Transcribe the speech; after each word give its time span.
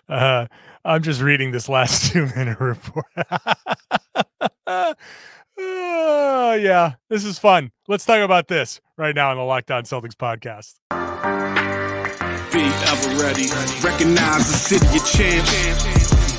uh, 0.09 0.45
I'm 0.83 1.03
just 1.03 1.21
reading 1.21 1.51
this 1.51 1.69
last 1.69 2.11
two 2.11 2.27
minute 2.35 2.59
report. 2.59 3.05
uh, 4.67 4.93
yeah, 5.57 6.93
this 7.09 7.23
is 7.25 7.39
fun. 7.39 7.71
Let's 7.87 8.05
talk 8.05 8.19
about 8.19 8.47
this 8.47 8.81
right 8.97 9.15
now 9.15 9.31
on 9.31 9.37
the 9.37 9.43
Locked 9.43 9.71
On 9.71 9.83
Celtics 9.83 10.15
podcast. 10.15 10.75
Be 12.51 12.63
ever 12.63 13.09
ready. 13.21 13.47
Recognize 13.81 14.47
the 14.47 14.57
city 14.57 14.97
of 14.97 15.05
champs. 15.07 16.10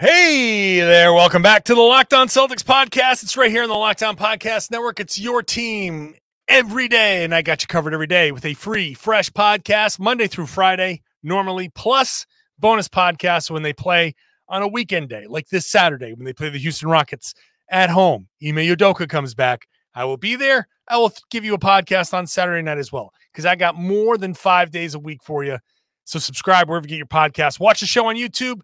Hey 0.00 0.78
there, 0.78 1.12
welcome 1.12 1.42
back 1.42 1.64
to 1.64 1.74
the 1.74 1.80
Locked 1.80 2.14
On 2.14 2.28
Celtics 2.28 2.62
podcast. 2.62 3.24
It's 3.24 3.36
right 3.36 3.50
here 3.50 3.64
on 3.64 3.68
the 3.68 3.74
Locked 3.74 4.04
On 4.04 4.16
Podcast 4.16 4.70
Network. 4.70 5.00
It's 5.00 5.18
your 5.18 5.42
team 5.42 6.14
every 6.46 6.86
day, 6.86 7.24
and 7.24 7.34
I 7.34 7.42
got 7.42 7.62
you 7.62 7.66
covered 7.66 7.92
every 7.92 8.06
day 8.06 8.30
with 8.30 8.44
a 8.44 8.54
free, 8.54 8.94
fresh 8.94 9.28
podcast 9.28 9.98
Monday 9.98 10.28
through 10.28 10.46
Friday, 10.46 11.02
normally, 11.24 11.68
plus 11.70 12.26
bonus 12.60 12.86
podcasts 12.86 13.50
when 13.50 13.64
they 13.64 13.72
play 13.72 14.14
on 14.48 14.62
a 14.62 14.68
weekend 14.68 15.08
day, 15.08 15.26
like 15.26 15.48
this 15.48 15.66
Saturday 15.66 16.12
when 16.12 16.24
they 16.24 16.32
play 16.32 16.48
the 16.48 16.58
Houston 16.58 16.88
Rockets 16.88 17.34
at 17.68 17.90
home. 17.90 18.28
Ime 18.40 18.54
Udoka 18.58 19.08
comes 19.08 19.34
back. 19.34 19.66
I 19.96 20.04
will 20.04 20.16
be 20.16 20.36
there. 20.36 20.68
I 20.86 20.98
will 20.98 21.12
give 21.28 21.44
you 21.44 21.54
a 21.54 21.58
podcast 21.58 22.14
on 22.14 22.28
Saturday 22.28 22.62
night 22.62 22.78
as 22.78 22.92
well 22.92 23.12
because 23.32 23.46
I 23.46 23.56
got 23.56 23.74
more 23.74 24.16
than 24.16 24.32
five 24.32 24.70
days 24.70 24.94
a 24.94 25.00
week 25.00 25.24
for 25.24 25.42
you. 25.42 25.58
So 26.04 26.20
subscribe 26.20 26.68
wherever 26.68 26.84
you 26.86 26.90
get 26.90 26.98
your 26.98 27.06
podcast. 27.06 27.58
Watch 27.58 27.80
the 27.80 27.86
show 27.86 28.06
on 28.06 28.14
YouTube 28.14 28.60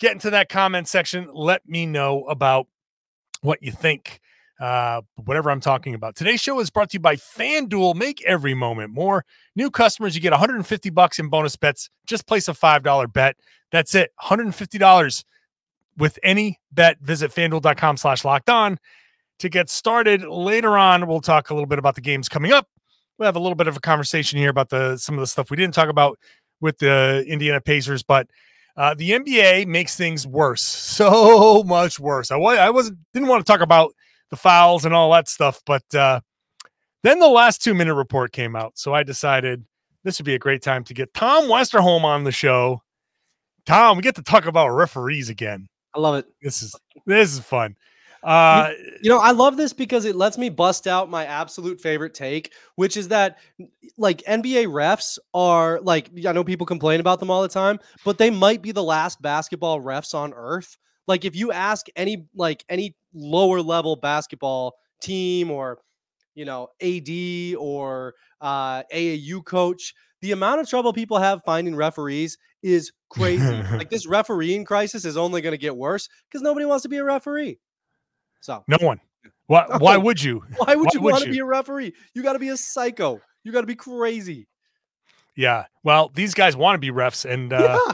get 0.00 0.12
into 0.12 0.30
that 0.30 0.48
comment 0.48 0.88
section. 0.88 1.28
Let 1.32 1.68
me 1.68 1.86
know 1.86 2.24
about 2.24 2.66
what 3.42 3.62
you 3.62 3.72
think, 3.72 4.20
uh, 4.60 5.02
whatever 5.16 5.50
I'm 5.50 5.60
talking 5.60 5.94
about. 5.94 6.16
Today's 6.16 6.40
show 6.40 6.58
is 6.60 6.70
brought 6.70 6.90
to 6.90 6.94
you 6.94 7.00
by 7.00 7.16
FanDuel. 7.16 7.94
Make 7.94 8.22
every 8.24 8.54
moment 8.54 8.92
more. 8.92 9.24
New 9.54 9.70
customers, 9.70 10.14
you 10.14 10.20
get 10.20 10.32
150 10.32 10.90
bucks 10.90 11.18
in 11.18 11.28
bonus 11.28 11.56
bets. 11.56 11.90
Just 12.06 12.26
place 12.26 12.48
a 12.48 12.52
$5 12.52 13.12
bet. 13.12 13.36
That's 13.70 13.94
it. 13.94 14.12
$150 14.22 15.24
with 15.96 16.18
any 16.22 16.60
bet. 16.72 16.98
Visit 17.00 17.30
fanduel.com 17.30 17.96
slash 17.96 18.24
locked 18.24 18.50
on 18.50 18.78
to 19.38 19.48
get 19.48 19.68
started. 19.68 20.22
Later 20.22 20.76
on, 20.76 21.06
we'll 21.06 21.20
talk 21.20 21.50
a 21.50 21.54
little 21.54 21.66
bit 21.66 21.78
about 21.78 21.94
the 21.94 22.00
games 22.00 22.28
coming 22.28 22.52
up. 22.52 22.68
We'll 23.18 23.26
have 23.26 23.36
a 23.36 23.40
little 23.40 23.54
bit 23.54 23.68
of 23.68 23.76
a 23.76 23.80
conversation 23.80 24.38
here 24.38 24.50
about 24.50 24.70
the 24.70 24.96
some 24.96 25.14
of 25.14 25.20
the 25.20 25.26
stuff 25.26 25.50
we 25.50 25.56
didn't 25.56 25.74
talk 25.74 25.88
about 25.88 26.18
with 26.60 26.78
the 26.78 27.24
Indiana 27.28 27.60
Pacers, 27.60 28.02
but 28.02 28.28
uh, 28.76 28.94
the 28.94 29.10
NBA 29.10 29.66
makes 29.66 29.96
things 29.96 30.26
worse, 30.26 30.62
so 30.62 31.62
much 31.64 31.98
worse. 32.00 32.30
I, 32.30 32.36
I 32.36 32.70
wasn't 32.70 32.98
didn't 33.12 33.28
want 33.28 33.44
to 33.44 33.50
talk 33.50 33.60
about 33.60 33.94
the 34.30 34.36
fouls 34.36 34.84
and 34.84 34.94
all 34.94 35.12
that 35.12 35.28
stuff, 35.28 35.60
but 35.66 35.82
uh, 35.94 36.20
then 37.02 37.18
the 37.18 37.28
last 37.28 37.62
two 37.62 37.74
minute 37.74 37.94
report 37.94 38.32
came 38.32 38.56
out, 38.56 38.72
so 38.76 38.94
I 38.94 39.02
decided 39.02 39.64
this 40.02 40.18
would 40.18 40.26
be 40.26 40.34
a 40.34 40.38
great 40.38 40.62
time 40.62 40.84
to 40.84 40.94
get 40.94 41.14
Tom 41.14 41.44
Westerholm 41.44 42.04
on 42.04 42.24
the 42.24 42.32
show. 42.32 42.82
Tom, 43.66 43.96
we 43.96 44.02
get 44.02 44.16
to 44.16 44.22
talk 44.22 44.46
about 44.46 44.68
referees 44.68 45.30
again. 45.30 45.66
I 45.94 46.00
love 46.00 46.16
it. 46.16 46.26
This 46.42 46.62
is 46.62 46.74
this 47.06 47.32
is 47.32 47.40
fun. 47.40 47.76
Uh, 48.24 48.70
you, 49.02 49.10
know, 49.10 49.18
I 49.18 49.32
love 49.32 49.58
this 49.58 49.74
because 49.74 50.06
it 50.06 50.16
lets 50.16 50.38
me 50.38 50.48
bust 50.48 50.86
out 50.86 51.10
my 51.10 51.26
absolute 51.26 51.78
favorite 51.80 52.14
take, 52.14 52.54
which 52.74 52.96
is 52.96 53.08
that 53.08 53.38
like 53.98 54.22
NBA 54.22 54.66
refs 54.66 55.18
are 55.34 55.78
like 55.82 56.10
I 56.26 56.32
know 56.32 56.42
people 56.42 56.66
complain 56.66 57.00
about 57.00 57.20
them 57.20 57.30
all 57.30 57.42
the 57.42 57.48
time, 57.48 57.78
but 58.02 58.16
they 58.16 58.30
might 58.30 58.62
be 58.62 58.72
the 58.72 58.82
last 58.82 59.20
basketball 59.20 59.80
refs 59.80 60.14
on 60.14 60.32
earth. 60.32 60.78
Like 61.06 61.26
if 61.26 61.36
you 61.36 61.52
ask 61.52 61.86
any 61.96 62.26
like 62.34 62.64
any 62.70 62.96
lower 63.12 63.60
level 63.60 63.96
basketball 63.96 64.74
team 65.02 65.50
or 65.50 65.80
you 66.34 66.46
know 66.46 66.68
AD 66.80 67.56
or 67.58 68.14
uh, 68.40 68.84
AAU 68.84 69.44
coach, 69.44 69.94
the 70.22 70.32
amount 70.32 70.62
of 70.62 70.68
trouble 70.68 70.94
people 70.94 71.18
have 71.18 71.42
finding 71.44 71.76
referees 71.76 72.38
is 72.62 72.90
crazy. 73.10 73.62
like 73.72 73.90
this 73.90 74.06
refereeing 74.06 74.64
crisis 74.64 75.04
is 75.04 75.18
only 75.18 75.42
going 75.42 75.52
to 75.52 75.58
get 75.58 75.76
worse 75.76 76.08
because 76.30 76.40
nobody 76.40 76.64
wants 76.64 76.84
to 76.84 76.88
be 76.88 76.96
a 76.96 77.04
referee. 77.04 77.58
So 78.44 78.62
no 78.68 78.76
one. 78.82 79.00
Why? 79.46 79.66
Why 79.78 79.96
would 79.96 80.22
you? 80.22 80.44
Why 80.58 80.74
would 80.74 80.88
why 80.88 80.90
you 80.92 81.00
want 81.00 81.24
to 81.24 81.30
be 81.30 81.38
a 81.38 81.44
referee? 81.46 81.94
You 82.12 82.22
got 82.22 82.34
to 82.34 82.38
be 82.38 82.50
a 82.50 82.58
psycho. 82.58 83.18
You 83.42 83.52
got 83.52 83.62
to 83.62 83.66
be 83.66 83.74
crazy. 83.74 84.46
Yeah. 85.34 85.64
Well, 85.82 86.10
these 86.14 86.34
guys 86.34 86.54
want 86.54 86.74
to 86.74 86.78
be 86.78 86.90
refs, 86.90 87.24
and 87.24 87.54
uh, 87.54 87.78
yeah. 87.86 87.92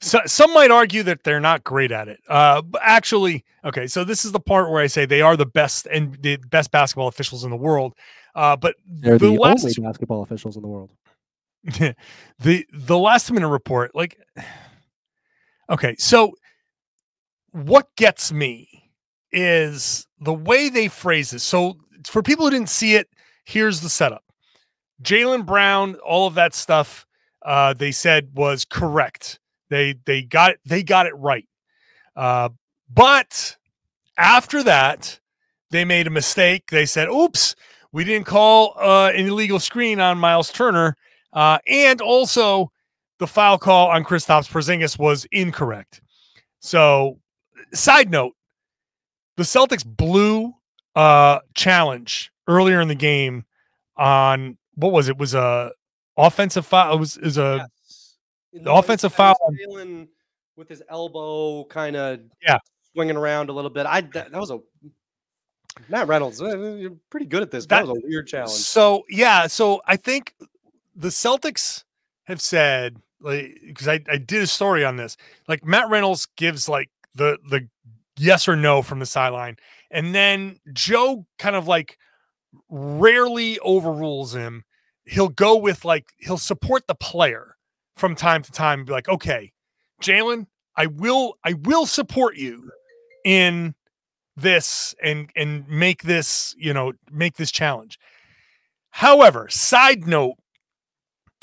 so, 0.00 0.20
some 0.24 0.54
might 0.54 0.70
argue 0.70 1.02
that 1.02 1.24
they're 1.24 1.40
not 1.40 1.64
great 1.64 1.90
at 1.90 2.06
it. 2.06 2.20
Uh, 2.28 2.62
but 2.62 2.80
actually, 2.84 3.44
okay. 3.64 3.88
So 3.88 4.04
this 4.04 4.24
is 4.24 4.30
the 4.30 4.38
part 4.38 4.70
where 4.70 4.80
I 4.80 4.86
say 4.86 5.04
they 5.04 5.20
are 5.20 5.36
the 5.36 5.46
best 5.46 5.86
and 5.86 6.16
the 6.22 6.36
best 6.48 6.70
basketball 6.70 7.08
officials 7.08 7.42
in 7.42 7.50
the 7.50 7.56
world. 7.56 7.94
Uh, 8.36 8.56
but 8.56 8.76
they're 8.86 9.18
the, 9.18 9.32
the 9.32 9.40
last, 9.40 9.64
only 9.64 9.74
basketball 9.80 10.22
officials 10.22 10.54
in 10.54 10.62
the 10.62 10.68
world. 10.68 10.92
the 12.38 12.66
the 12.72 12.98
last 12.98 13.32
minute 13.32 13.48
report, 13.48 13.96
like, 13.96 14.16
okay. 15.70 15.96
So 15.98 16.34
what 17.50 17.88
gets 17.96 18.30
me 18.30 18.77
is 19.32 20.06
the 20.20 20.32
way 20.32 20.68
they 20.68 20.88
phrase 20.88 21.32
it. 21.32 21.40
So 21.40 21.76
for 22.06 22.22
people 22.22 22.44
who 22.44 22.50
didn't 22.50 22.68
see 22.70 22.94
it, 22.94 23.08
here's 23.44 23.80
the 23.80 23.88
setup. 23.88 24.24
Jaylen 25.02 25.46
Brown, 25.46 25.94
all 25.96 26.26
of 26.26 26.34
that 26.34 26.54
stuff, 26.54 27.06
uh, 27.42 27.72
they 27.74 27.92
said 27.92 28.30
was 28.34 28.64
correct. 28.64 29.38
They 29.70 29.94
they 30.04 30.22
got 30.22 30.52
it, 30.52 30.60
they 30.64 30.82
got 30.82 31.06
it 31.06 31.14
right. 31.16 31.46
Uh, 32.16 32.48
but 32.92 33.56
after 34.16 34.62
that, 34.64 35.20
they 35.70 35.84
made 35.84 36.06
a 36.06 36.10
mistake. 36.10 36.70
They 36.70 36.86
said, 36.86 37.08
"Oops, 37.08 37.54
we 37.92 38.04
didn't 38.04 38.26
call 38.26 38.74
uh, 38.78 39.12
an 39.14 39.26
illegal 39.26 39.60
screen 39.60 40.00
on 40.00 40.18
Myles 40.18 40.50
Turner," 40.50 40.96
uh, 41.32 41.58
and 41.66 42.00
also 42.00 42.72
the 43.18 43.26
foul 43.26 43.58
call 43.58 43.88
on 43.88 44.04
Kristaps 44.04 44.50
Porzingis 44.50 44.98
was 44.98 45.26
incorrect. 45.30 46.00
So, 46.60 47.18
side 47.72 48.10
note: 48.10 48.34
the 49.38 49.44
Celtics 49.44 49.86
blew 49.86 50.52
uh 50.94 51.38
challenge 51.54 52.32
earlier 52.48 52.80
in 52.80 52.88
the 52.88 52.94
game 52.94 53.44
on 53.96 54.58
what 54.74 54.92
was 54.92 55.08
it? 55.08 55.12
it 55.12 55.18
was 55.18 55.34
a 55.34 55.72
offensive 56.16 56.66
foul. 56.66 56.94
It 56.94 56.98
was 56.98 57.16
is 57.16 57.38
a 57.38 57.68
yes. 57.82 58.16
offensive 58.66 59.14
foul 59.14 59.36
with 60.56 60.68
his 60.68 60.82
elbow 60.90 61.64
kind 61.64 61.96
of 61.96 62.20
yeah 62.42 62.58
swinging 62.92 63.16
around 63.16 63.48
a 63.48 63.52
little 63.52 63.70
bit. 63.70 63.86
I 63.86 64.02
that, 64.02 64.32
that 64.32 64.38
was 64.38 64.50
a 64.50 64.58
Matt 65.88 66.08
Reynolds. 66.08 66.42
Uh, 66.42 66.58
you're 66.58 66.96
pretty 67.08 67.26
good 67.26 67.42
at 67.42 67.52
this. 67.52 67.64
That, 67.66 67.86
that 67.86 67.88
was 67.88 67.98
a 67.98 68.06
weird 68.06 68.26
challenge. 68.26 68.50
So 68.50 69.04
yeah, 69.08 69.46
so 69.46 69.80
I 69.86 69.96
think 69.96 70.34
the 70.96 71.08
Celtics 71.08 71.84
have 72.24 72.40
said 72.40 72.96
like 73.20 73.56
because 73.64 73.88
I, 73.88 74.00
I 74.10 74.18
did 74.18 74.42
a 74.42 74.46
story 74.46 74.84
on 74.84 74.96
this. 74.96 75.16
Like 75.46 75.64
Matt 75.64 75.88
Reynolds 75.88 76.26
gives 76.36 76.68
like 76.68 76.90
the 77.14 77.38
the 77.48 77.68
yes 78.18 78.48
or 78.48 78.56
no 78.56 78.82
from 78.82 78.98
the 78.98 79.06
sideline. 79.06 79.56
And 79.90 80.14
then 80.14 80.58
Joe 80.72 81.26
kind 81.38 81.56
of 81.56 81.66
like 81.66 81.98
rarely 82.68 83.58
overrules 83.60 84.34
him. 84.34 84.64
He'll 85.04 85.28
go 85.28 85.56
with 85.56 85.84
like, 85.84 86.06
he'll 86.18 86.38
support 86.38 86.86
the 86.86 86.94
player 86.94 87.56
from 87.96 88.14
time 88.14 88.42
to 88.42 88.52
time 88.52 88.84
be 88.84 88.92
like, 88.92 89.08
okay, 89.08 89.52
Jaylen, 90.02 90.46
I 90.76 90.86
will, 90.86 91.34
I 91.44 91.54
will 91.54 91.86
support 91.86 92.36
you 92.36 92.70
in 93.24 93.74
this 94.36 94.94
and 95.02 95.30
and 95.34 95.68
make 95.68 96.02
this, 96.04 96.54
you 96.56 96.72
know, 96.72 96.92
make 97.10 97.36
this 97.36 97.50
challenge. 97.50 97.98
However, 98.90 99.48
side 99.50 100.06
note, 100.06 100.36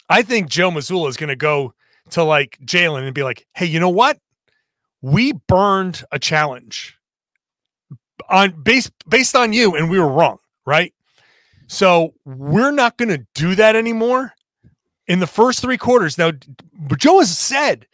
I 0.10 0.22
think 0.22 0.50
Joe 0.50 0.72
Mazzulla 0.72 1.10
is 1.10 1.18
to 1.30 1.36
go 1.36 1.74
to 2.12 2.24
like 2.24 2.58
Jaylen 2.64 3.06
and 3.06 3.14
be 3.14 3.24
like, 3.24 3.46
hey, 3.54 3.66
you 3.66 3.80
know 3.80 3.90
what? 3.90 4.18
We 5.14 5.34
burned 5.48 6.04
a 6.12 6.20
challenge 6.20 6.98
on 8.30 8.60
based 8.64 8.92
based 9.08 9.36
on 9.36 9.54
you 9.54 9.76
and 9.76 9.90
we 9.90 10.00
were 10.00 10.08
wrong 10.08 10.40
right? 10.66 10.94
So 11.68 12.14
we're 12.26 12.72
not 12.72 12.98
going 12.98 13.10
to 13.10 13.26
do 13.34 13.56
that 13.56 13.76
anymore 13.76 14.34
in 15.08 15.20
the 15.20 15.28
first 15.28 15.62
three 15.62 15.78
quarters. 15.78 16.18
Now 16.18 16.32
joe 16.98 17.20
has 17.20 17.38
said 17.38 17.88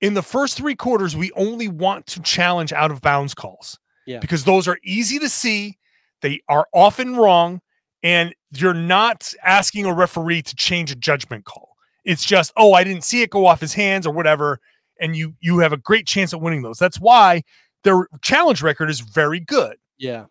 in 0.00 0.14
the 0.14 0.22
first 0.22 0.56
three 0.56 0.74
quarters 0.74 1.16
we 1.16 1.32
only 1.32 1.68
want 1.68 2.06
to 2.08 2.22
challenge 2.22 2.72
out 2.72 2.90
of 2.90 3.00
bounds 3.00 3.34
calls. 3.34 3.78
Yeah. 4.06 4.18
because 4.18 4.42
those 4.42 4.66
are 4.66 4.78
easy 4.82 5.20
to 5.20 5.28
see 5.28 5.78
they 6.20 6.40
are 6.48 6.66
often 6.74 7.14
wrong 7.14 7.60
and 8.02 8.34
you're 8.50 8.74
not 8.74 9.32
asking 9.44 9.86
a 9.86 9.94
referee 9.94 10.42
to 10.42 10.56
change 10.56 10.90
a 10.90 10.96
judgment 10.96 11.44
call. 11.44 11.76
It's 12.04 12.24
just, 12.24 12.52
oh, 12.56 12.72
I 12.72 12.82
didn't 12.82 13.04
see 13.04 13.22
it 13.22 13.30
go 13.30 13.46
off 13.46 13.60
his 13.60 13.74
hands 13.74 14.06
or 14.06 14.12
whatever, 14.12 14.58
and 15.00 15.16
you 15.16 15.34
you 15.40 15.58
have 15.58 15.72
a 15.72 15.76
great 15.76 16.06
chance 16.06 16.32
at 16.32 16.40
winning 16.40 16.62
those. 16.62 16.78
That's 16.78 17.00
why 17.00 17.42
their 17.84 18.06
challenge 18.22 18.62
record 18.62 18.90
is 18.90 19.00
very 19.00 19.40
good. 19.40 19.76
Yeah. 19.98 20.26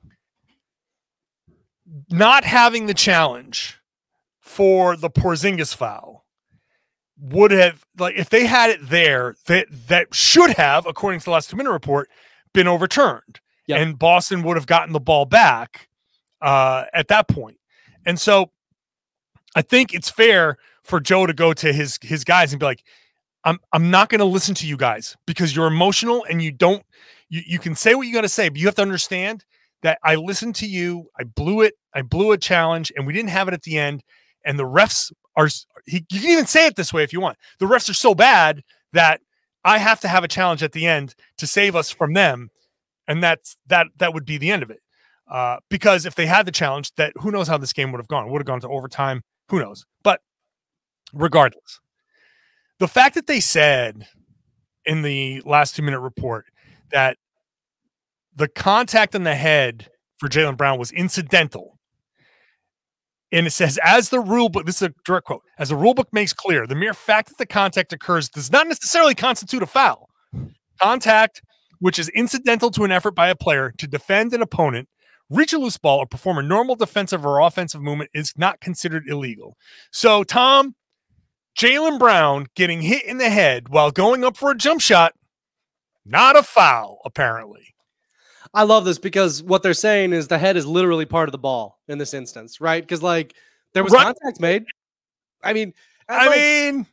Not 2.12 2.44
having 2.44 2.86
the 2.86 2.94
challenge 2.94 3.80
for 4.40 4.96
the 4.96 5.10
Porzingis 5.10 5.76
foul 5.76 6.26
would 7.20 7.52
have 7.52 7.84
like 7.98 8.16
if 8.16 8.30
they 8.30 8.46
had 8.46 8.70
it 8.70 8.80
there 8.90 9.36
that 9.48 9.68
that 9.88 10.14
should 10.14 10.52
have, 10.52 10.86
according 10.86 11.20
to 11.20 11.26
the 11.26 11.32
last 11.32 11.50
two 11.50 11.58
minute 11.58 11.72
report, 11.72 12.10
been 12.54 12.68
overturned, 12.68 13.40
Yep. 13.68 13.80
and 13.80 14.00
Boston 14.00 14.44
would 14.44 14.56
have 14.58 14.68
gotten 14.68 14.94
the 14.94 15.00
ball 15.00 15.26
back 15.26 15.90
uh, 16.42 16.86
at 16.94 17.08
that 17.10 17.28
point. 17.28 17.58
And 18.06 18.20
so, 18.20 18.52
I 19.56 19.62
think 19.62 19.94
it's 19.94 20.10
fair 20.10 20.58
for 20.84 21.00
Joe 21.00 21.26
to 21.26 21.34
go 21.34 21.54
to 21.54 21.74
his 21.74 21.98
his 22.02 22.24
guys 22.24 22.54
and 22.54 22.60
be 22.60 22.66
like, 22.66 22.84
"I'm 23.44 23.60
I'm 23.74 23.92
not 23.92 24.10
going 24.10 24.20
to 24.20 24.26
listen 24.26 24.56
to 24.56 24.68
you 24.68 24.78
guys 24.78 25.16
because 25.26 25.56
you're 25.56 25.68
emotional 25.68 26.26
and 26.30 26.42
you 26.42 26.52
don't 26.52 26.84
you 27.30 27.42
you 27.46 27.60
can 27.60 27.76
say 27.76 27.96
what 27.96 28.08
you 28.08 28.14
got 28.14 28.22
to 28.22 28.30
say, 28.30 28.50
but 28.50 28.58
you 28.58 28.66
have 28.66 28.76
to 28.76 28.82
understand 28.82 29.46
that 29.82 30.00
I 30.04 30.16
listened 30.16 30.56
to 30.56 30.68
you. 30.68 31.10
I 31.20 31.24
blew 31.24 31.62
it. 31.62 31.76
I 31.94 32.02
blew 32.02 32.32
a 32.32 32.38
challenge, 32.38 32.92
and 32.96 33.08
we 33.08 33.14
didn't 33.14 33.30
have 33.30 33.48
it 33.48 33.54
at 33.54 33.64
the 33.64 33.78
end. 33.78 34.04
And 34.46 34.58
the 34.58 34.64
refs 34.64 35.12
are 35.36 35.48
he, 35.86 36.06
you 36.10 36.20
can 36.20 36.30
even 36.30 36.46
say 36.46 36.66
it 36.66 36.76
this 36.76 36.94
way 36.94 37.04
if 37.04 37.14
you 37.14 37.22
want. 37.22 37.38
The 37.60 37.66
refs 37.66 37.90
are 37.90 37.94
so 37.94 38.14
bad 38.14 38.64
that 38.94 39.22
I 39.64 39.78
have 39.78 40.00
to 40.02 40.08
have 40.08 40.24
a 40.24 40.28
challenge 40.28 40.64
at 40.64 40.72
the 40.72 40.86
end 40.86 41.16
to 41.38 41.48
save 41.48 41.76
us 41.76 41.90
from 41.92 42.14
them, 42.14 42.50
and 43.08 43.24
that's 43.24 43.58
that 43.68 43.88
that 43.98 44.14
would 44.14 44.26
be 44.26 44.38
the 44.38 44.52
end 44.52 44.64
of 44.64 44.70
it. 44.70 44.82
Uh, 45.30 45.58
because 45.70 46.06
if 46.06 46.16
they 46.16 46.26
had 46.26 46.46
the 46.46 46.52
challenge, 46.52 46.94
that 46.96 47.14
who 47.18 47.32
knows 47.32 47.48
how 47.48 47.58
this 47.58 47.74
game 47.74 47.92
would 47.92 48.00
have 48.00 48.08
gone? 48.08 48.30
Would 48.32 48.42
have 48.42 48.48
gone 48.48 48.62
to 48.62 48.70
overtime. 48.70 49.22
Who 49.50 49.60
knows? 49.60 49.86
But 50.04 50.22
regardless, 51.14 51.80
the 52.80 52.88
fact 52.88 53.16
that 53.16 53.28
they 53.28 53.40
said 53.40 54.08
in 54.86 55.02
the 55.02 55.42
last 55.46 55.76
two 55.76 55.84
minute 55.84 56.00
report 56.00 56.46
that 56.92 57.18
the 58.36 58.48
contact 58.48 59.16
on 59.16 59.24
the 59.24 59.36
head 59.36 59.90
for 60.18 60.30
Jaylen 60.30 60.58
Brown 60.58 60.80
was 60.80 60.92
incidental. 60.92 61.78
And 63.32 63.46
it 63.46 63.52
says, 63.52 63.78
as 63.84 64.10
the 64.10 64.20
rule 64.20 64.50
book, 64.50 64.66
this 64.66 64.82
is 64.82 64.90
a 64.90 64.94
direct 65.06 65.28
quote, 65.28 65.44
as 65.60 65.70
the 65.70 65.76
rule 65.76 65.94
book 65.94 66.08
makes 66.12 66.34
clear, 66.34 66.66
the 66.66 66.74
mere 66.74 66.96
fact 66.96 67.30
that 67.30 67.38
the 67.38 67.46
contact 67.46 67.94
occurs 67.94 68.28
does 68.28 68.52
not 68.52 68.68
necessarily 68.68 69.14
constitute 69.14 69.62
a 69.62 69.68
foul. 69.68 70.10
Contact, 70.82 71.42
which 71.80 72.00
is 72.00 72.10
incidental 72.10 72.72
to 72.72 72.86
an 72.86 72.92
effort 72.92 73.12
by 73.12 73.28
a 73.28 73.36
player 73.36 73.72
to 73.78 73.88
defend 73.88 74.34
an 74.34 74.42
opponent, 74.42 74.90
reach 75.30 75.54
a 75.54 75.60
loose 75.60 75.78
ball, 75.78 76.00
or 76.00 76.08
perform 76.08 76.40
a 76.40 76.44
normal 76.44 76.76
defensive 76.76 77.24
or 77.24 77.40
offensive 77.40 77.82
movement, 77.82 78.10
is 78.16 78.34
not 78.36 78.60
considered 78.62 79.08
illegal. 79.08 79.56
So, 79.92 80.24
Tom, 80.24 80.74
Jaylen 81.60 82.00
Brown 82.00 82.48
getting 82.56 82.82
hit 82.82 83.04
in 83.04 83.18
the 83.18 83.30
head 83.30 83.68
while 83.68 83.92
going 83.92 84.24
up 84.24 84.38
for 84.38 84.50
a 84.50 84.56
jump 84.56 84.80
shot, 84.80 85.14
not 86.06 86.38
a 86.38 86.44
foul, 86.44 87.02
apparently. 87.04 87.76
I 88.54 88.64
love 88.64 88.86
this 88.86 88.98
because 88.98 89.44
what 89.44 89.62
they're 89.62 89.74
saying 89.74 90.14
is 90.14 90.30
the 90.30 90.38
head 90.38 90.56
is 90.56 90.66
literally 90.66 91.06
part 91.06 91.28
of 91.28 91.34
the 91.34 91.38
ball 91.38 91.82
in 91.90 91.98
this 91.98 92.14
instance, 92.14 92.62
right? 92.62 92.82
Because 92.82 93.04
like 93.04 93.34
there 93.74 93.84
was 93.84 93.92
Right. 93.92 94.06
contact 94.06 94.40
made. 94.40 94.64
I 95.44 95.52
mean, 95.52 95.74
I 96.08 96.28
like, 96.28 96.38
mean, 96.38 96.86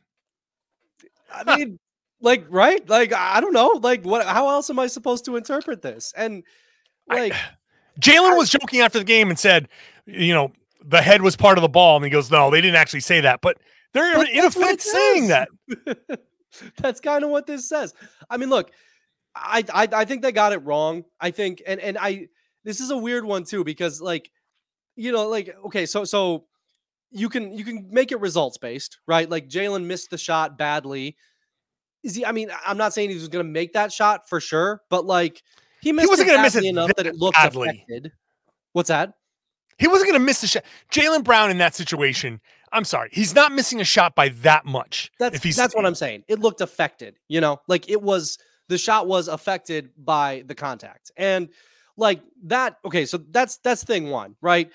I 1.33 1.57
mean, 1.57 1.79
like, 2.19 2.45
right? 2.49 2.87
Like, 2.89 3.13
I 3.13 3.39
don't 3.39 3.53
know. 3.53 3.79
Like, 3.81 4.03
what? 4.03 4.25
How 4.25 4.49
else 4.49 4.69
am 4.69 4.79
I 4.79 4.87
supposed 4.87 5.23
to 5.25 5.37
interpret 5.37 5.81
this? 5.81 6.13
And 6.17 6.43
like, 7.07 7.33
Jaylen 8.01 8.37
was 8.37 8.49
joking 8.49 8.81
after 8.81 8.99
the 8.99 9.05
game 9.05 9.29
and 9.29 9.39
said, 9.39 9.69
you 10.05 10.33
know, 10.33 10.51
the 10.83 11.01
head 11.01 11.21
was 11.21 11.37
part 11.37 11.57
of 11.57 11.61
the 11.61 11.69
ball. 11.69 11.95
And 11.95 12.03
he 12.03 12.11
goes, 12.11 12.29
no, 12.29 12.51
they 12.51 12.59
didn't 12.59 12.75
actually 12.75 12.99
say 12.99 13.21
that. 13.21 13.39
But 13.41 13.57
they're 13.93 14.15
But 14.15 14.29
in 14.29 14.45
effect 14.45 14.81
saying 14.81 15.27
that. 15.27 15.49
that's 16.77 16.99
kind 16.99 17.23
of 17.23 17.29
what 17.29 17.47
this 17.47 17.67
says. 17.67 17.93
I 18.29 18.37
mean, 18.37 18.49
look, 18.49 18.71
I, 19.35 19.63
I 19.73 19.87
I 19.91 20.05
think 20.05 20.21
they 20.21 20.31
got 20.31 20.53
it 20.53 20.59
wrong. 20.59 21.03
I 21.19 21.31
think, 21.31 21.61
and 21.65 21.79
and 21.79 21.97
I 21.97 22.27
this 22.63 22.79
is 22.79 22.89
a 22.89 22.97
weird 22.97 23.25
one 23.25 23.43
too 23.43 23.63
because 23.63 24.01
like, 24.01 24.31
you 24.95 25.11
know, 25.11 25.27
like 25.27 25.55
okay, 25.65 25.85
so 25.85 26.03
so 26.03 26.45
you 27.11 27.29
can 27.29 27.53
you 27.57 27.63
can 27.63 27.87
make 27.91 28.11
it 28.11 28.19
results 28.19 28.57
based, 28.57 28.99
right? 29.07 29.29
Like 29.29 29.47
Jaylen 29.47 29.85
missed 29.85 30.09
the 30.09 30.17
shot 30.17 30.57
badly. 30.57 31.17
Is 32.03 32.15
he? 32.15 32.25
I 32.25 32.31
mean, 32.31 32.49
I'm 32.65 32.77
not 32.77 32.93
saying 32.93 33.09
he 33.09 33.15
was 33.15 33.27
going 33.27 33.45
to 33.45 33.51
make 33.51 33.73
that 33.73 33.91
shot 33.91 34.29
for 34.29 34.39
sure, 34.39 34.81
but 34.89 35.05
like 35.05 35.41
he 35.81 35.91
missed 35.91 36.09
wasn't 36.09 36.29
gonna 36.29 36.41
miss 36.41 36.53
badly 36.53 36.69
it 36.69 36.71
enough 36.71 36.91
that 36.95 37.07
it 37.07 37.15
looked 37.15 37.35
badly. 37.35 37.69
affected. 37.69 38.11
What's 38.73 38.89
that? 38.89 39.13
He 39.77 39.87
wasn't 39.87 40.09
going 40.09 40.19
to 40.19 40.25
miss 40.25 40.41
the 40.41 40.47
shot. 40.47 40.63
Jaylen 40.91 41.23
Brown 41.23 41.51
in 41.51 41.59
that 41.59 41.75
situation, 41.75 42.41
I'm 42.71 42.83
sorry, 42.83 43.09
he's 43.11 43.33
not 43.33 43.51
missing 43.51 43.81
a 43.81 43.85
shot 43.85 44.15
by 44.15 44.29
that 44.29 44.65
much. 44.65 45.11
That's 45.19 45.55
that's 45.55 45.75
what 45.75 45.85
I'm 45.85 45.95
saying. 45.95 46.23
It 46.27 46.39
looked 46.39 46.61
affected, 46.61 47.15
you 47.27 47.41
know, 47.41 47.61
like 47.67 47.89
it 47.89 48.01
was 48.01 48.37
the 48.67 48.77
shot 48.77 49.07
was 49.07 49.27
affected 49.27 49.91
by 49.97 50.43
the 50.47 50.55
contact, 50.55 51.11
and 51.17 51.49
like 51.95 52.21
that. 52.43 52.77
Okay, 52.85 53.05
so 53.05 53.17
that's 53.31 53.57
that's 53.57 53.83
thing 53.83 54.09
one, 54.09 54.35
right? 54.41 54.69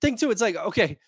Thing 0.00 0.16
two, 0.16 0.30
it's 0.30 0.42
like 0.42 0.56
okay, 0.56 0.98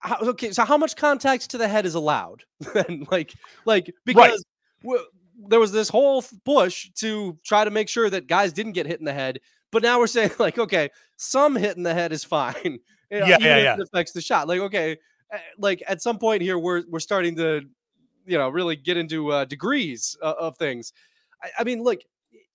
how, 0.00 0.18
okay, 0.20 0.52
so 0.52 0.64
how 0.64 0.76
much 0.76 0.96
contact 0.96 1.50
to 1.50 1.58
the 1.58 1.68
head 1.68 1.86
is 1.86 1.94
allowed? 1.94 2.44
Then, 2.74 3.06
like, 3.10 3.34
like 3.64 3.92
because 4.04 4.44
w- 4.82 5.04
there 5.48 5.60
was 5.60 5.72
this 5.72 5.88
whole 5.88 6.24
push 6.44 6.90
to 6.96 7.38
try 7.44 7.64
to 7.64 7.70
make 7.70 7.88
sure 7.88 8.08
that 8.10 8.26
guys 8.26 8.52
didn't 8.52 8.72
get 8.72 8.86
hit 8.86 8.98
in 8.98 9.04
the 9.04 9.12
head, 9.12 9.40
but 9.72 9.82
now 9.82 9.98
we're 9.98 10.06
saying 10.06 10.30
like, 10.38 10.58
okay, 10.58 10.90
some 11.16 11.56
hit 11.56 11.76
in 11.76 11.82
the 11.82 11.94
head 11.94 12.12
is 12.12 12.24
fine. 12.24 12.54
you 12.64 12.70
know, 13.20 13.26
Yeah, 13.26 13.38
yeah, 13.40 13.58
yeah. 13.58 13.74
It 13.74 13.80
affects 13.80 14.12
the 14.12 14.20
shot. 14.20 14.48
Like, 14.48 14.60
okay, 14.60 14.98
like 15.58 15.82
at 15.86 16.02
some 16.02 16.18
point 16.18 16.42
here, 16.42 16.58
we're 16.58 16.84
we're 16.88 17.00
starting 17.00 17.36
to 17.36 17.62
you 18.26 18.38
know 18.38 18.48
really 18.48 18.76
get 18.76 18.96
into 18.96 19.30
uh, 19.32 19.44
degrees 19.44 20.16
uh, 20.22 20.34
of 20.38 20.56
things 20.56 20.92
I, 21.42 21.50
I 21.60 21.64
mean 21.64 21.82
look 21.82 22.00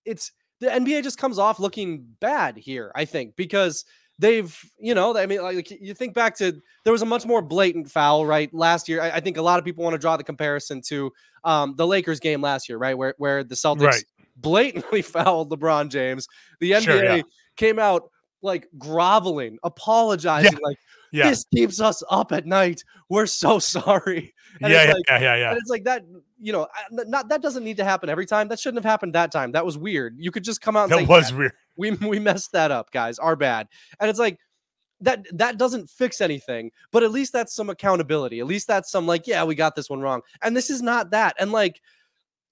it's 0.05 0.31
the 0.59 0.67
nba 0.67 1.03
just 1.03 1.17
comes 1.17 1.37
off 1.37 1.59
looking 1.59 2.05
bad 2.19 2.57
here 2.57 2.91
i 2.95 3.05
think 3.05 3.35
because 3.35 3.85
they've 4.17 4.57
you 4.79 4.95
know 4.95 5.15
i 5.17 5.25
mean 5.25 5.41
like 5.41 5.69
you 5.69 5.93
think 5.93 6.13
back 6.13 6.35
to 6.37 6.59
there 6.83 6.93
was 6.93 7.01
a 7.01 7.05
much 7.05 7.25
more 7.25 7.41
blatant 7.41 7.89
foul 7.89 8.25
right 8.25 8.53
last 8.53 8.89
year 8.89 9.01
i, 9.01 9.11
I 9.11 9.19
think 9.19 9.37
a 9.37 9.41
lot 9.41 9.59
of 9.59 9.65
people 9.65 9.83
want 9.83 9.93
to 9.93 9.99
draw 9.99 10.17
the 10.17 10.23
comparison 10.23 10.81
to 10.87 11.11
um, 11.43 11.75
the 11.77 11.87
lakers 11.87 12.19
game 12.19 12.41
last 12.41 12.67
year 12.67 12.77
right 12.77 12.97
where, 12.97 13.13
where 13.17 13.43
the 13.43 13.55
celtics 13.55 13.81
Right. 13.81 14.03
blatantly 14.37 15.01
fouled 15.03 15.51
lebron 15.51 15.89
james 15.89 16.27
the 16.59 16.71
nba 16.71 16.81
Sure, 16.81 17.03
yeah. 17.03 17.21
came 17.55 17.79
out 17.79 18.09
like 18.41 18.67
groveling 18.77 19.59
apologizing 19.63 20.57
like 20.63 20.77
Yeah. 21.11 21.29
this 21.29 21.45
keeps 21.53 21.81
us 21.81 22.03
up 22.09 22.31
at 22.31 22.45
night 22.45 22.83
we're 23.09 23.25
so 23.25 23.59
sorry 23.75 24.33
Yeah, 24.61 24.67
and 24.67 24.73
yeah, 24.73 24.81
it's 24.83 24.93
like, 24.93 25.03
yeah, 25.07 25.19
yeah, 25.19 25.35
yeah. 25.35 25.49
and 25.49 25.57
it's 25.59 25.69
like 25.69 25.83
that, 25.83 26.05
you 26.39 26.51
know, 26.51 26.67
not 26.91 27.29
that 27.29 27.41
doesn't 27.41 27.63
need 27.63 27.77
to 27.77 27.83
happen 27.83 28.09
every 28.09 28.25
time. 28.25 28.47
That 28.47 28.59
shouldn't 28.59 28.83
have 28.83 28.89
happened 28.89 29.13
that 29.13 29.31
time. 29.31 29.51
That 29.51 29.65
was 29.65 29.77
weird. 29.77 30.15
You 30.17 30.31
could 30.31 30.43
just 30.43 30.61
come 30.61 30.75
out 30.75 30.91
and 30.91 30.99
say, 30.99 31.05
That 31.05 31.09
was 31.09 31.31
"Yeah, 31.31 31.37
weird. 31.37 31.53
we 31.77 31.91
we 31.91 32.19
messed 32.19 32.51
that 32.53 32.71
up, 32.71 32.91
guys. 32.91 33.19
Our 33.19 33.35
bad. 33.35 33.67
And 33.99 34.09
it's 34.09 34.19
like 34.19 34.39
that 35.01 35.25
that 35.33 35.57
doesn't 35.57 35.89
fix 35.89 36.19
anything, 36.19 36.71
but 36.91 37.03
at 37.03 37.11
least 37.11 37.31
that's 37.31 37.53
some 37.53 37.69
accountability. 37.69 38.39
At 38.39 38.47
least 38.47 38.67
that's 38.67 38.91
some 38.91 39.05
like, 39.07 39.27
yeah, 39.27 39.43
we 39.43 39.55
got 39.55 39.75
this 39.75 39.89
one 39.89 40.01
wrong. 40.01 40.21
And 40.41 40.55
this 40.57 40.69
is 40.69 40.81
not 40.81 41.11
that. 41.11 41.35
And 41.39 41.51
like 41.51 41.81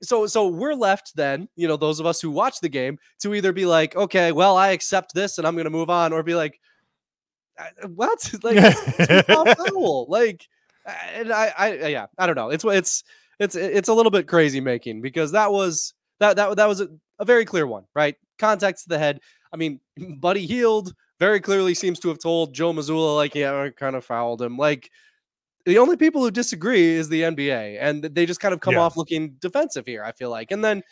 so 0.01 0.27
so 0.27 0.47
we're 0.47 0.75
left 0.75 1.15
then, 1.15 1.49
you 1.55 1.67
know, 1.67 1.77
those 1.77 1.99
of 1.99 2.05
us 2.05 2.21
who 2.21 2.29
watch 2.31 2.59
the 2.59 2.69
game 2.69 2.99
to 3.19 3.33
either 3.33 3.51
be 3.51 3.65
like, 3.65 3.95
okay, 3.95 4.31
well, 4.31 4.55
I 4.55 4.69
accept 4.69 5.13
this 5.13 5.37
and 5.37 5.47
I'm 5.47 5.55
going 5.55 5.65
to 5.65 5.71
move 5.71 5.89
on 5.89 6.13
or 6.13 6.21
be 6.23 6.35
like 6.35 6.53
"Uh, 6.53 6.57
what? 7.95 8.33
Like 8.43 8.57
it's. 8.59 9.27
Like, 10.09 10.47
uh, 10.85 10.93
and 11.13 11.31
I, 11.31 11.53
I, 11.57 11.79
uh, 11.79 11.87
yeah, 11.87 12.05
I 12.17 12.25
don't 12.27 12.35
know. 12.35 12.49
It's 12.49 12.63
it's 12.65 13.03
it's 13.39 13.55
it's 13.55 13.89
a 13.89 13.93
little 13.93 14.11
bit 14.11 14.27
crazy 14.27 14.61
making 14.61 15.01
because 15.01 15.31
that 15.31 15.51
was 15.51 15.93
that 16.19 16.35
that 16.37 16.55
that 16.57 16.67
was 16.67 16.81
a, 16.81 16.89
a 17.19 17.25
very 17.25 17.45
clear 17.45 17.67
one, 17.67 17.85
right? 17.95 18.15
Contact 18.37 18.83
to 18.83 18.89
the 18.89 18.99
head. 18.99 19.19
I 19.53 19.57
mean, 19.57 19.79
Buddy 20.19 20.45
Hield 20.45 20.93
very 21.19 21.39
clearly 21.39 21.73
seems 21.73 21.99
to 21.99 22.09
have 22.09 22.19
told 22.19 22.53
Joe 22.53 22.71
Mazzulla 22.73 23.15
like, 23.15 23.33
yeah, 23.35 23.53
I 23.59 23.69
kind 23.69 23.95
of 23.95 24.05
fouled 24.05 24.41
him. 24.41 24.55
Like, 24.55 24.91
the 25.65 25.79
only 25.79 25.97
people 25.97 26.21
who 26.21 26.31
disagree 26.31 26.93
is 26.93 27.09
the 27.09 27.23
NBA, 27.23 27.77
and 27.81 28.03
they 28.03 28.25
just 28.25 28.39
kind 28.39 28.53
of 28.53 28.61
come 28.61 28.75
Yeah. 28.75 28.81
off 28.81 28.95
looking 28.95 29.31
defensive 29.39 29.85
here. 29.85 30.03
I 30.03 30.11
feel 30.11 30.29
like, 30.29 30.51
and 30.51 30.63
then 30.63 30.83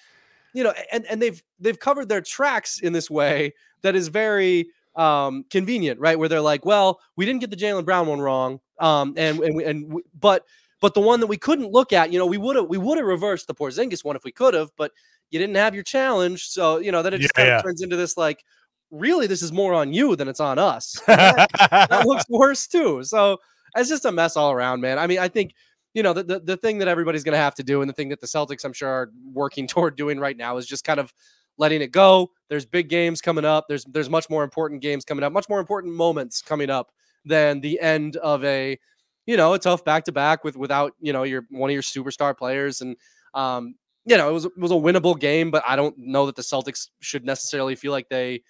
you 0.53 0.63
know, 0.63 0.73
and 0.91 1.05
and 1.05 1.21
they've 1.21 1.41
they've 1.59 1.79
covered 1.79 2.09
their 2.09 2.21
tracks 2.21 2.79
in 2.79 2.93
this 2.93 3.09
way 3.09 3.53
that 3.81 3.95
is 3.95 4.07
very 4.07 4.67
um 4.95 5.43
convenient, 5.49 5.99
right? 5.99 6.17
Where 6.17 6.29
they're 6.29 6.41
like, 6.41 6.65
well, 6.65 6.99
we 7.15 7.25
didn't 7.25 7.41
get 7.41 7.49
the 7.49 7.55
Jaylen 7.57 7.85
Brown 7.85 8.07
one 8.07 8.19
wrong, 8.21 8.59
um, 8.79 9.13
and 9.17 9.39
and 9.39 9.55
we- 9.55 9.63
and 9.65 9.93
we- 9.93 10.03
but 10.19 10.45
but 10.81 10.93
the 10.93 11.01
one 11.01 11.19
that 11.21 11.27
we 11.27 11.37
couldn't 11.37 11.71
look 11.71 11.93
at, 11.93 12.11
you 12.11 12.19
know, 12.19 12.25
we 12.25 12.37
would 12.37 12.55
have 12.55 12.67
we 12.67 12.77
would 12.77 12.97
have 12.97 13.07
reversed 13.07 13.47
the 13.47 13.55
Porzingis 13.55 14.03
one 14.03 14.15
if 14.15 14.23
we 14.23 14.31
could 14.31 14.53
have, 14.53 14.69
but 14.77 14.91
you 15.31 15.39
didn't 15.39 15.55
have 15.55 15.73
your 15.73 15.83
challenge, 15.83 16.45
so 16.47 16.77
you 16.79 16.91
know 16.91 17.01
that 17.01 17.13
it 17.13 17.19
just 17.19 17.33
Yeah, 17.35 17.41
kind 17.43 17.47
yeah. 17.49 17.57
of 17.57 17.63
turns 17.63 17.81
into 17.81 17.95
this 17.95 18.15
like, 18.17 18.43
really, 18.91 19.27
this 19.27 19.41
is 19.41 19.51
more 19.51 19.73
on 19.73 19.91
you 19.93 20.15
than 20.15 20.27
it's 20.27 20.39
on 20.39 20.59
us. 20.59 20.95
That- 21.07 21.49
that 21.89 22.05
looks 22.05 22.25
worse 22.29 22.67
too. 22.67 23.03
So 23.03 23.37
it's 23.75 23.89
just 23.89 24.05
a 24.05 24.11
mess 24.11 24.37
all 24.37 24.51
around, 24.51 24.81
man. 24.81 24.99
I 24.99 25.07
mean, 25.07 25.19
I 25.19 25.27
think 25.27 25.53
you 25.93 26.03
know 26.03 26.13
the, 26.13 26.23
the 26.23 26.39
the 26.41 26.57
thing 26.57 26.77
that 26.79 26.87
everybody's 26.87 27.23
going 27.23 27.33
to 27.33 27.37
have 27.39 27.55
to 27.55 27.63
do, 27.63 27.81
and 27.81 27.89
the 27.89 27.93
thing 27.93 28.09
that 28.09 28.21
the 28.21 28.27
Celtics, 28.27 28.63
I'm 28.65 28.73
sure, 28.73 28.89
are 28.89 29.11
working 29.33 29.65
toward 29.73 29.95
doing 29.95 30.19
right 30.19 30.37
now 30.37 30.57
is 30.57 30.65
just 30.67 30.83
kind 30.85 30.99
of 30.99 31.13
letting 31.57 31.81
it 31.81 31.91
go. 31.91 32.31
There's 32.49 32.65
big 32.65 32.89
games 32.89 33.21
coming 33.21 33.45
up. 33.45 33.65
There's 33.67 33.85
there's 33.85 34.09
much 34.09 34.29
more 34.29 34.43
important 34.43 34.81
games 34.81 35.05
coming 35.05 35.23
up, 35.23 35.33
much 35.33 35.49
more 35.49 35.59
important 35.59 35.93
moments 35.93 36.41
coming 36.41 36.69
up 36.69 36.91
than 37.25 37.61
the 37.61 37.79
end 37.79 38.17
of 38.17 38.43
a 38.43 38.77
you 39.25 39.37
know, 39.37 39.53
a 39.53 39.59
tough 39.59 39.83
back 39.83 40.03
to 40.05 40.11
back 40.11 40.43
with 40.43 40.55
without, 40.55 40.93
you 40.99 41.11
know, 41.11 41.23
your 41.23 41.45
one 41.49 41.69
of 41.69 41.73
your 41.73 41.81
superstar 41.81 42.37
players. 42.37 42.81
And 42.81 42.95
um, 43.33 43.75
you 44.05 44.17
know, 44.17 44.29
it 44.29 44.33
was 44.33 44.45
it 44.45 44.57
was 44.57 44.71
a 44.71 44.75
winnable 44.75 45.19
game, 45.19 45.51
but 45.51 45.63
I 45.67 45.75
don't 45.75 45.97
know 45.97 46.27
that 46.27 46.35
the 46.35 46.41
Celtics 46.41 46.89
should 46.99 47.25
necessarily 47.25 47.75
feel 47.75 47.91
like 47.91 48.07
they 48.09 48.43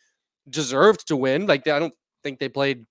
deserved 0.49 1.07
to 1.07 1.15
win. 1.15 1.45
Like 1.45 1.63
they, 1.63 1.71
I 1.71 1.79
don't 1.79 1.93
think 2.23 2.39
they 2.39 2.49
played 2.49 2.85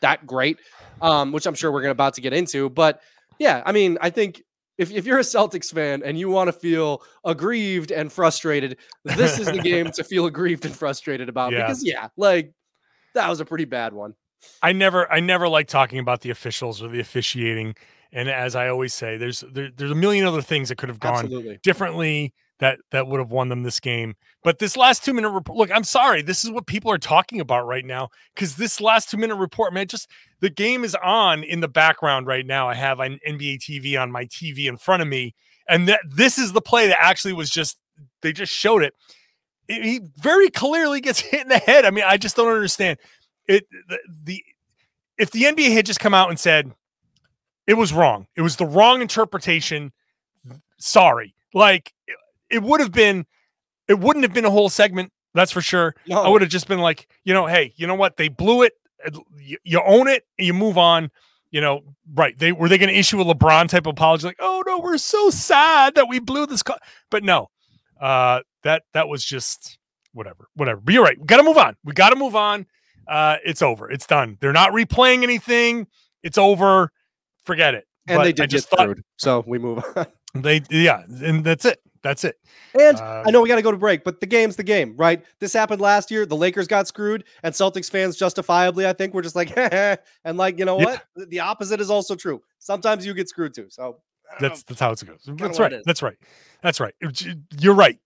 that 0.00 0.26
great, 0.26 0.58
um, 1.02 1.32
which 1.32 1.46
I'm 1.46 1.54
sure 1.54 1.70
we're 1.70 1.82
gonna 1.82 1.92
about 1.92 2.14
to 2.14 2.22
get 2.22 2.32
into. 2.32 2.70
But 2.70 3.02
yeah, 3.38 3.62
I 3.66 3.72
mean, 3.72 3.98
I 4.00 4.08
think 4.10 4.42
if, 4.80 4.90
if 4.90 5.04
you're 5.04 5.18
a 5.18 5.22
Celtics 5.22 5.72
fan 5.72 6.02
and 6.02 6.18
you 6.18 6.30
want 6.30 6.48
to 6.48 6.52
feel 6.52 7.02
aggrieved 7.24 7.92
and 7.92 8.10
frustrated, 8.10 8.78
this 9.04 9.38
is 9.38 9.46
the 9.46 9.58
game 9.58 9.90
to 9.94 10.02
feel 10.02 10.24
aggrieved 10.24 10.64
and 10.64 10.74
frustrated 10.74 11.28
about. 11.28 11.52
Yeah. 11.52 11.66
Because 11.66 11.84
yeah, 11.84 12.08
like 12.16 12.54
that 13.14 13.28
was 13.28 13.40
a 13.40 13.44
pretty 13.44 13.66
bad 13.66 13.92
one. 13.92 14.14
I 14.62 14.72
never 14.72 15.10
I 15.12 15.20
never 15.20 15.48
like 15.48 15.68
talking 15.68 15.98
about 15.98 16.22
the 16.22 16.30
officials 16.30 16.82
or 16.82 16.88
the 16.88 17.00
officiating. 17.00 17.74
And 18.10 18.30
as 18.30 18.56
I 18.56 18.68
always 18.68 18.94
say, 18.94 19.18
there's 19.18 19.44
there, 19.52 19.70
there's 19.76 19.90
a 19.90 19.96
million 19.96 20.24
other 20.26 20.42
things 20.42 20.70
that 20.70 20.78
could 20.78 20.88
have 20.88 20.98
gone 20.98 21.24
Absolutely. 21.24 21.60
differently 21.62 22.32
that 22.60 22.78
that 22.90 23.06
would 23.06 23.18
have 23.20 23.30
won 23.30 23.48
them 23.48 23.62
this 23.62 23.80
game. 23.80 24.14
But 24.44 24.58
this 24.58 24.76
last 24.76 25.04
two 25.04 25.12
minute 25.12 25.30
report, 25.30 25.58
look, 25.58 25.70
I'm 25.70 25.84
sorry, 25.84 26.22
this 26.22 26.44
is 26.44 26.50
what 26.50 26.66
people 26.66 26.90
are 26.92 26.98
talking 26.98 27.40
about 27.40 27.66
right 27.66 27.84
now 27.84 28.08
because 28.34 28.56
this 28.56 28.80
last 28.80 29.10
two 29.10 29.16
minute 29.16 29.36
report, 29.36 29.72
man, 29.72 29.86
just 29.88 30.08
the 30.40 30.50
game 30.50 30.84
is 30.84 30.94
on 31.02 31.42
in 31.42 31.60
the 31.60 31.68
background 31.68 32.26
right 32.26 32.46
now. 32.46 32.68
I 32.68 32.74
have 32.74 33.00
an 33.00 33.18
NBA 33.26 33.58
TV 33.60 34.00
on 34.00 34.10
my 34.12 34.26
TV 34.26 34.66
in 34.66 34.76
front 34.76 35.02
of 35.02 35.08
me, 35.08 35.34
and 35.68 35.88
that 35.88 36.00
this 36.08 36.38
is 36.38 36.52
the 36.52 36.60
play 36.62 36.86
that 36.88 37.02
actually 37.02 37.32
was 37.32 37.50
just 37.50 37.78
they 38.22 38.32
just 38.32 38.52
showed 38.52 38.82
it. 38.82 38.94
It- 39.68 39.84
He 39.84 40.00
very 40.18 40.50
clearly 40.50 41.00
gets 41.00 41.20
hit 41.20 41.42
in 41.42 41.48
the 41.48 41.58
head. 41.58 41.84
I 41.84 41.90
mean, 41.90 42.04
I 42.06 42.16
just 42.16 42.36
don't 42.36 42.52
understand 42.52 42.98
it. 43.48 43.64
The, 43.88 43.98
the 44.24 44.44
if 45.18 45.30
the 45.32 45.42
NBA 45.42 45.72
had 45.72 45.86
just 45.86 46.00
come 46.00 46.14
out 46.14 46.30
and 46.30 46.38
said 46.40 46.72
it 47.66 47.74
was 47.74 47.92
wrong, 47.92 48.26
it 48.36 48.42
was 48.42 48.56
the 48.56 48.66
wrong 48.66 49.02
interpretation. 49.02 49.92
Sorry, 50.78 51.34
like 51.52 51.92
it, 52.50 52.62
would 52.62 52.80
have 52.80 52.92
been, 52.92 53.26
it 53.88 53.98
wouldn't 53.98 54.24
have 54.24 54.32
been 54.32 54.44
a 54.44 54.50
whole 54.50 54.68
segment. 54.68 55.12
That's 55.34 55.52
for 55.52 55.60
sure. 55.60 55.94
I 56.12 56.28
would 56.28 56.42
have 56.42 56.50
just 56.50 56.66
been 56.68 56.80
like, 56.80 57.08
you 57.24 57.32
know, 57.32 57.46
hey, 57.46 57.72
you 57.76 57.86
know 57.86 57.94
what? 57.94 58.16
They 58.16 58.28
blew 58.28 58.62
it. 58.62 58.72
You, 59.38 59.56
you 59.64 59.80
own 59.84 60.08
it. 60.08 60.24
You 60.38 60.52
move 60.54 60.76
on. 60.76 61.10
You 61.52 61.60
know, 61.60 61.80
right? 62.14 62.38
They 62.38 62.52
were 62.52 62.68
they 62.68 62.78
going 62.78 62.90
to 62.90 62.98
issue 62.98 63.20
a 63.20 63.24
LeBron 63.24 63.68
type 63.68 63.86
of 63.86 63.92
apology, 63.92 64.26
like, 64.26 64.36
oh 64.38 64.62
no, 64.66 64.78
we're 64.78 64.98
so 64.98 65.30
sad 65.30 65.96
that 65.96 66.08
we 66.08 66.20
blew 66.20 66.46
this. 66.46 66.62
Co-. 66.62 66.76
But 67.10 67.24
no, 67.24 67.48
uh, 68.00 68.40
that 68.62 68.84
that 68.94 69.08
was 69.08 69.24
just 69.24 69.76
whatever, 70.12 70.48
whatever. 70.54 70.80
But 70.80 70.94
you're 70.94 71.02
right. 71.02 71.18
We 71.18 71.26
got 71.26 71.38
to 71.38 71.42
move 71.42 71.58
on. 71.58 71.76
We 71.82 71.92
got 71.92 72.10
to 72.10 72.16
move 72.16 72.36
on. 72.36 72.66
Uh, 73.08 73.38
it's 73.44 73.62
over. 73.62 73.90
It's 73.90 74.06
done. 74.06 74.38
They're 74.40 74.52
not 74.52 74.70
replaying 74.70 75.24
anything. 75.24 75.88
It's 76.22 76.38
over. 76.38 76.92
Forget 77.44 77.74
it. 77.74 77.86
and 78.06 78.18
But 78.18 78.22
they 78.22 78.28
I 78.28 78.32
did 78.32 78.50
just 78.50 78.70
get 78.70 78.78
thought 78.78 78.84
screwed. 78.84 79.04
So 79.16 79.42
we 79.44 79.58
move 79.58 79.82
on. 79.96 80.06
they, 80.34 80.62
yeah, 80.70 81.02
and 81.22 81.42
that's 81.42 81.64
it. 81.64 81.80
That's 82.02 82.24
it. 82.24 82.36
And 82.78 82.96
Uh, 82.96 83.24
I 83.26 83.30
know 83.30 83.42
we 83.42 83.48
got 83.48 83.56
to 83.56 83.62
go 83.62 83.70
to 83.70 83.76
break, 83.76 84.04
but 84.04 84.20
the 84.20 84.26
game's 84.26 84.56
the 84.56 84.62
game, 84.62 84.94
right? 84.96 85.22
This 85.38 85.52
happened 85.52 85.80
last 85.82 86.10
year. 86.10 86.24
The 86.24 86.36
Lakers 86.36 86.66
got 86.66 86.88
screwed, 86.88 87.24
and 87.42 87.54
Celtics 87.54 87.90
fans 87.90 88.16
justifiably, 88.16 88.86
I 88.86 88.92
think, 88.94 89.12
were 89.12 89.22
just 89.22 89.36
like, 89.36 89.52
and 89.56 90.38
like, 90.38 90.58
you 90.58 90.64
know 90.64 90.78
Yeah. 90.78 90.84
what? 91.14 91.28
The- 91.28 91.40
opposite 91.40 91.80
is 91.80 91.90
also 91.90 92.14
true. 92.14 92.40
Sometimes 92.58 93.04
you 93.04 93.12
get 93.14 93.28
screwed 93.28 93.52
too. 93.54 93.66
So 93.68 93.82
don't 93.82 94.42
know. 94.42 94.48
That's 94.48 94.62
that's 94.62 94.80
how 94.80 94.92
it 94.92 95.04
goes. 95.06 95.22
That's 95.26 95.58
right. 95.58 95.72
That's 95.84 96.02
right. 96.02 96.16
That's 96.62 96.80
right. 96.80 96.94
You're 97.58 97.74
right. 97.74 97.98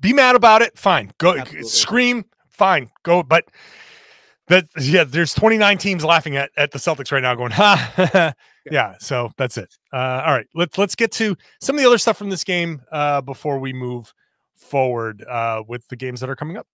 Be 0.00 0.12
mad 0.12 0.34
about 0.36 0.60
it. 0.62 0.76
Fine. 0.76 1.12
Go 1.18 1.36
Absolutely. 1.36 1.68
scream. 1.68 2.24
Fine. 2.50 2.90
Go. 3.02 3.22
But 3.22 3.44
that 4.48 4.66
yeah, 4.80 5.04
there's 5.04 5.34
29 5.34 5.78
teams 5.78 6.04
laughing 6.04 6.36
at, 6.36 6.50
at 6.56 6.72
the 6.72 6.78
Celtics 6.78 7.12
right 7.12 7.22
now, 7.22 7.34
going 7.34 7.52
ha. 7.52 8.34
yeah. 8.70 8.94
So 8.98 9.30
that's 9.36 9.56
it. 9.58 9.74
Uh, 9.92 10.22
all 10.26 10.32
right. 10.32 10.46
Let's 10.54 10.76
let's 10.78 10.94
get 10.94 11.12
to 11.12 11.36
some 11.60 11.76
of 11.76 11.82
the 11.82 11.86
other 11.86 11.98
stuff 11.98 12.16
from 12.16 12.30
this 12.30 12.44
game 12.44 12.82
uh, 12.90 13.20
before 13.20 13.58
we 13.58 13.72
move 13.72 14.12
forward 14.56 15.24
uh, 15.24 15.62
with 15.66 15.86
the 15.88 15.96
games 15.96 16.20
that 16.20 16.30
are 16.30 16.36
coming 16.36 16.56
up. 16.56 16.66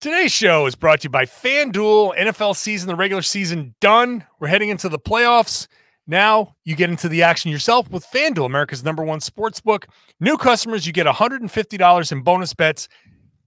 Today's 0.00 0.32
show 0.32 0.66
is 0.66 0.74
brought 0.74 1.00
to 1.00 1.04
you 1.06 1.10
by 1.10 1.24
FanDuel. 1.24 2.16
NFL 2.16 2.54
season, 2.56 2.86
the 2.86 2.94
regular 2.94 3.22
season 3.22 3.74
done. 3.80 4.24
We're 4.38 4.48
heading 4.48 4.68
into 4.68 4.88
the 4.88 4.98
playoffs. 4.98 5.66
Now 6.06 6.54
you 6.64 6.76
get 6.76 6.88
into 6.88 7.08
the 7.08 7.22
action 7.22 7.50
yourself 7.50 7.90
with 7.90 8.06
FanDuel, 8.06 8.46
America's 8.46 8.84
number 8.84 9.02
one 9.02 9.20
sports 9.20 9.60
book. 9.60 9.88
New 10.20 10.36
customers, 10.36 10.86
you 10.86 10.92
get 10.92 11.06
$150 11.06 12.12
in 12.12 12.22
bonus 12.22 12.54
bets 12.54 12.88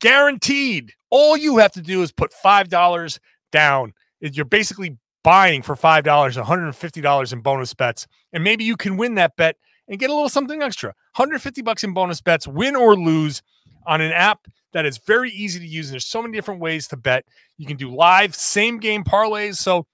guaranteed. 0.01 0.93
All 1.09 1.37
you 1.37 1.57
have 1.57 1.71
to 1.71 1.81
do 1.81 2.01
is 2.03 2.11
put 2.11 2.33
$5 2.33 3.19
down. 3.51 3.93
You're 4.19 4.45
basically 4.45 4.97
buying 5.23 5.61
for 5.61 5.75
$5, 5.75 6.03
$150 6.03 7.33
in 7.33 7.41
bonus 7.41 7.73
bets. 7.73 8.07
And 8.33 8.43
maybe 8.43 8.63
you 8.63 8.75
can 8.75 8.97
win 8.97 9.15
that 9.15 9.35
bet 9.35 9.55
and 9.87 9.99
get 9.99 10.09
a 10.09 10.13
little 10.13 10.29
something 10.29 10.61
extra. 10.61 10.89
150 11.15 11.61
bucks 11.61 11.83
in 11.83 11.93
bonus 11.93 12.21
bets, 12.21 12.47
win 12.47 12.75
or 12.75 12.95
lose 12.95 13.41
on 13.85 14.01
an 14.01 14.11
app 14.11 14.47
that 14.73 14.85
is 14.85 14.97
very 14.99 15.31
easy 15.31 15.59
to 15.59 15.67
use. 15.67 15.87
And 15.87 15.93
there's 15.93 16.05
so 16.05 16.21
many 16.21 16.33
different 16.33 16.61
ways 16.61 16.87
to 16.89 16.97
bet. 16.97 17.25
You 17.57 17.65
can 17.67 17.77
do 17.77 17.93
live 17.93 18.35
same 18.35 18.79
game 18.79 19.03
parlays. 19.03 19.55
So 19.55 19.85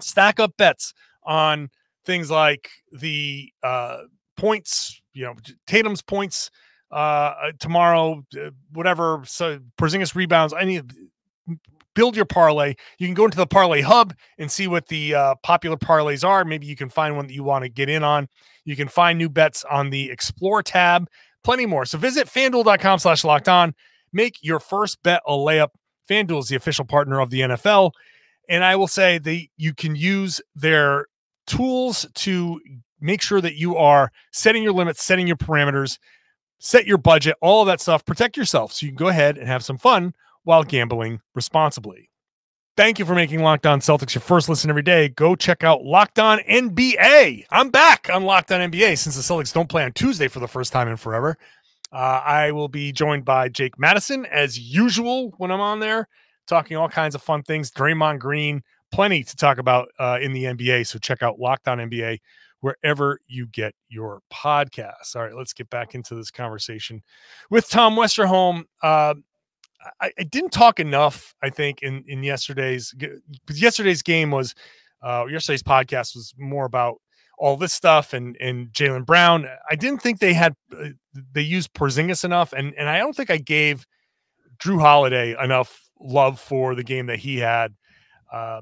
stack 0.00 0.38
up 0.38 0.56
bets 0.56 0.92
on 1.24 1.70
things 2.04 2.30
like 2.30 2.70
the 2.92 3.52
uh, 3.62 4.02
points, 4.36 5.00
you 5.12 5.24
know, 5.24 5.34
Tatum's 5.66 6.02
points 6.02 6.50
uh, 6.90 6.94
uh, 6.94 7.52
tomorrow, 7.58 8.24
uh, 8.36 8.50
whatever. 8.72 9.22
So 9.24 9.60
Porzingis 9.78 10.14
rebounds. 10.14 10.54
Any 10.58 10.80
build 11.98 12.14
your 12.14 12.24
parlay. 12.24 12.76
You 12.98 13.08
can 13.08 13.14
go 13.14 13.24
into 13.24 13.36
the 13.36 13.46
parlay 13.46 13.80
hub 13.80 14.14
and 14.38 14.52
see 14.52 14.68
what 14.68 14.86
the 14.86 15.16
uh, 15.16 15.34
popular 15.42 15.76
parlays 15.76 16.24
are. 16.24 16.44
Maybe 16.44 16.64
you 16.64 16.76
can 16.76 16.88
find 16.88 17.16
one 17.16 17.26
that 17.26 17.32
you 17.32 17.42
want 17.42 17.64
to 17.64 17.68
get 17.68 17.88
in 17.88 18.04
on. 18.04 18.28
You 18.64 18.76
can 18.76 18.86
find 18.86 19.18
new 19.18 19.28
bets 19.28 19.64
on 19.68 19.90
the 19.90 20.08
explore 20.08 20.62
tab. 20.62 21.08
Plenty 21.42 21.66
more. 21.66 21.84
So 21.86 21.98
visit 21.98 22.28
fanduel.com 22.28 23.00
slash 23.00 23.24
locked 23.24 23.48
on. 23.48 23.74
Make 24.12 24.36
your 24.42 24.60
first 24.60 25.02
bet 25.02 25.22
a 25.26 25.32
layup. 25.32 25.70
FanDuel 26.08 26.38
is 26.38 26.46
the 26.46 26.54
official 26.54 26.84
partner 26.84 27.18
of 27.18 27.30
the 27.30 27.40
NFL. 27.40 27.90
And 28.48 28.62
I 28.62 28.76
will 28.76 28.86
say 28.86 29.18
that 29.18 29.46
you 29.56 29.74
can 29.74 29.96
use 29.96 30.40
their 30.54 31.06
tools 31.48 32.06
to 32.14 32.60
make 33.00 33.22
sure 33.22 33.40
that 33.40 33.56
you 33.56 33.76
are 33.76 34.12
setting 34.30 34.62
your 34.62 34.72
limits, 34.72 35.02
setting 35.02 35.26
your 35.26 35.36
parameters, 35.36 35.98
set 36.60 36.86
your 36.86 36.98
budget, 36.98 37.34
all 37.42 37.62
of 37.62 37.66
that 37.66 37.80
stuff. 37.80 38.04
Protect 38.04 38.36
yourself 38.36 38.72
so 38.72 38.86
you 38.86 38.92
can 38.92 38.96
go 38.96 39.08
ahead 39.08 39.36
and 39.36 39.48
have 39.48 39.64
some 39.64 39.78
fun 39.78 40.14
while 40.48 40.64
gambling 40.64 41.20
responsibly. 41.34 42.08
Thank 42.74 42.98
you 42.98 43.04
for 43.04 43.14
making 43.14 43.42
Locked 43.42 43.66
On 43.66 43.80
Celtics 43.80 44.14
your 44.14 44.22
first 44.22 44.48
listen 44.48 44.70
every 44.70 44.80
day. 44.82 45.10
Go 45.10 45.36
check 45.36 45.62
out 45.62 45.84
Locked 45.84 46.18
On 46.18 46.38
NBA. 46.38 47.44
I'm 47.50 47.68
back 47.68 48.08
on 48.10 48.24
Locked 48.24 48.50
On 48.52 48.70
NBA 48.70 48.96
since 48.96 49.14
the 49.14 49.20
Celtics 49.20 49.52
don't 49.52 49.68
play 49.68 49.84
on 49.84 49.92
Tuesday 49.92 50.26
for 50.26 50.40
the 50.40 50.48
first 50.48 50.72
time 50.72 50.88
in 50.88 50.96
forever. 50.96 51.36
Uh, 51.92 52.22
I 52.24 52.52
will 52.52 52.68
be 52.68 52.92
joined 52.92 53.26
by 53.26 53.50
Jake 53.50 53.78
Madison 53.78 54.24
as 54.24 54.58
usual 54.58 55.34
when 55.36 55.50
I'm 55.50 55.60
on 55.60 55.80
there, 55.80 56.08
talking 56.46 56.78
all 56.78 56.88
kinds 56.88 57.14
of 57.14 57.20
fun 57.20 57.42
things. 57.42 57.70
Draymond 57.70 58.18
Green, 58.18 58.62
plenty 58.90 59.24
to 59.24 59.36
talk 59.36 59.58
about 59.58 59.90
uh, 59.98 60.18
in 60.22 60.32
the 60.32 60.44
NBA. 60.44 60.86
So 60.86 60.98
check 60.98 61.22
out 61.22 61.38
Locked 61.38 61.68
On 61.68 61.76
NBA 61.76 62.20
wherever 62.60 63.18
you 63.26 63.46
get 63.48 63.74
your 63.88 64.22
podcasts. 64.32 65.14
All 65.14 65.22
right, 65.22 65.34
let's 65.34 65.52
get 65.52 65.68
back 65.68 65.94
into 65.94 66.14
this 66.14 66.30
conversation 66.30 67.02
with 67.50 67.68
Tom 67.68 67.96
Westerholm. 67.96 68.64
Uh, 68.82 69.14
I, 70.00 70.12
I 70.18 70.22
didn't 70.24 70.50
talk 70.50 70.80
enough, 70.80 71.34
I 71.42 71.50
think, 71.50 71.82
in 71.82 72.04
in 72.06 72.22
yesterday's 72.22 72.94
yesterday's 73.52 74.02
game 74.02 74.30
was 74.30 74.54
uh, 75.02 75.24
yesterday's 75.28 75.62
podcast 75.62 76.14
was 76.14 76.34
more 76.38 76.64
about 76.64 77.00
all 77.38 77.56
this 77.56 77.72
stuff 77.72 78.12
and 78.12 78.36
and 78.40 78.68
Jaylen 78.68 79.06
Brown. 79.06 79.46
I 79.70 79.76
didn't 79.76 80.02
think 80.02 80.20
they 80.20 80.34
had 80.34 80.54
uh, 80.76 80.90
they 81.32 81.42
used 81.42 81.72
Porzingis 81.74 82.24
enough, 82.24 82.52
and 82.52 82.74
and 82.78 82.88
I 82.88 82.98
don't 82.98 83.14
think 83.14 83.30
I 83.30 83.38
gave 83.38 83.86
Jrue 84.58 84.80
Holiday 84.80 85.36
enough 85.42 85.88
love 86.00 86.40
for 86.40 86.74
the 86.74 86.84
game 86.84 87.06
that 87.06 87.18
he 87.18 87.38
had. 87.38 87.74
Uh, 88.32 88.60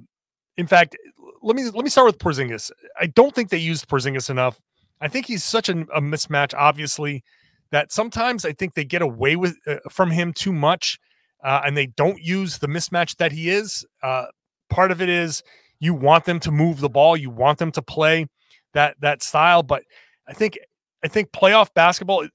in 0.56 0.66
fact, 0.66 0.96
let 1.42 1.56
me 1.56 1.64
let 1.64 1.84
me 1.84 1.90
start 1.90 2.06
with 2.06 2.18
Porzingis. 2.18 2.70
I 3.00 3.06
don't 3.06 3.34
think 3.34 3.50
they 3.50 3.58
used 3.58 3.88
Porzingis 3.88 4.30
enough. 4.30 4.60
I 5.00 5.08
think 5.08 5.26
he's 5.26 5.44
such 5.44 5.68
an, 5.68 5.86
a 5.94 6.00
mismatch, 6.00 6.54
obviously, 6.56 7.22
that 7.70 7.92
sometimes 7.92 8.44
I 8.44 8.52
think 8.52 8.74
they 8.74 8.84
get 8.84 9.02
away 9.02 9.36
with 9.36 9.56
uh, 9.66 9.76
from 9.90 10.10
him 10.10 10.32
too 10.32 10.52
much, 10.52 10.98
uh, 11.46 11.62
and 11.64 11.76
they 11.76 11.86
don't 11.86 12.20
use 12.20 12.58
the 12.58 12.66
mismatch 12.66 13.16
that 13.16 13.30
he 13.30 13.48
is. 13.48 13.86
Uh, 14.02 14.26
part 14.68 14.90
of 14.90 15.00
it 15.00 15.08
is 15.08 15.44
you 15.78 15.94
want 15.94 16.24
them 16.24 16.40
to 16.40 16.50
move 16.50 16.80
the 16.80 16.88
ball, 16.88 17.16
you 17.16 17.30
want 17.30 17.58
them 17.58 17.70
to 17.70 17.80
play 17.80 18.26
that 18.74 18.96
that 19.00 19.22
style, 19.22 19.62
but 19.62 19.84
I 20.28 20.32
think 20.32 20.58
I 21.04 21.08
think 21.08 21.30
playoff 21.30 21.72
basketball 21.72 22.26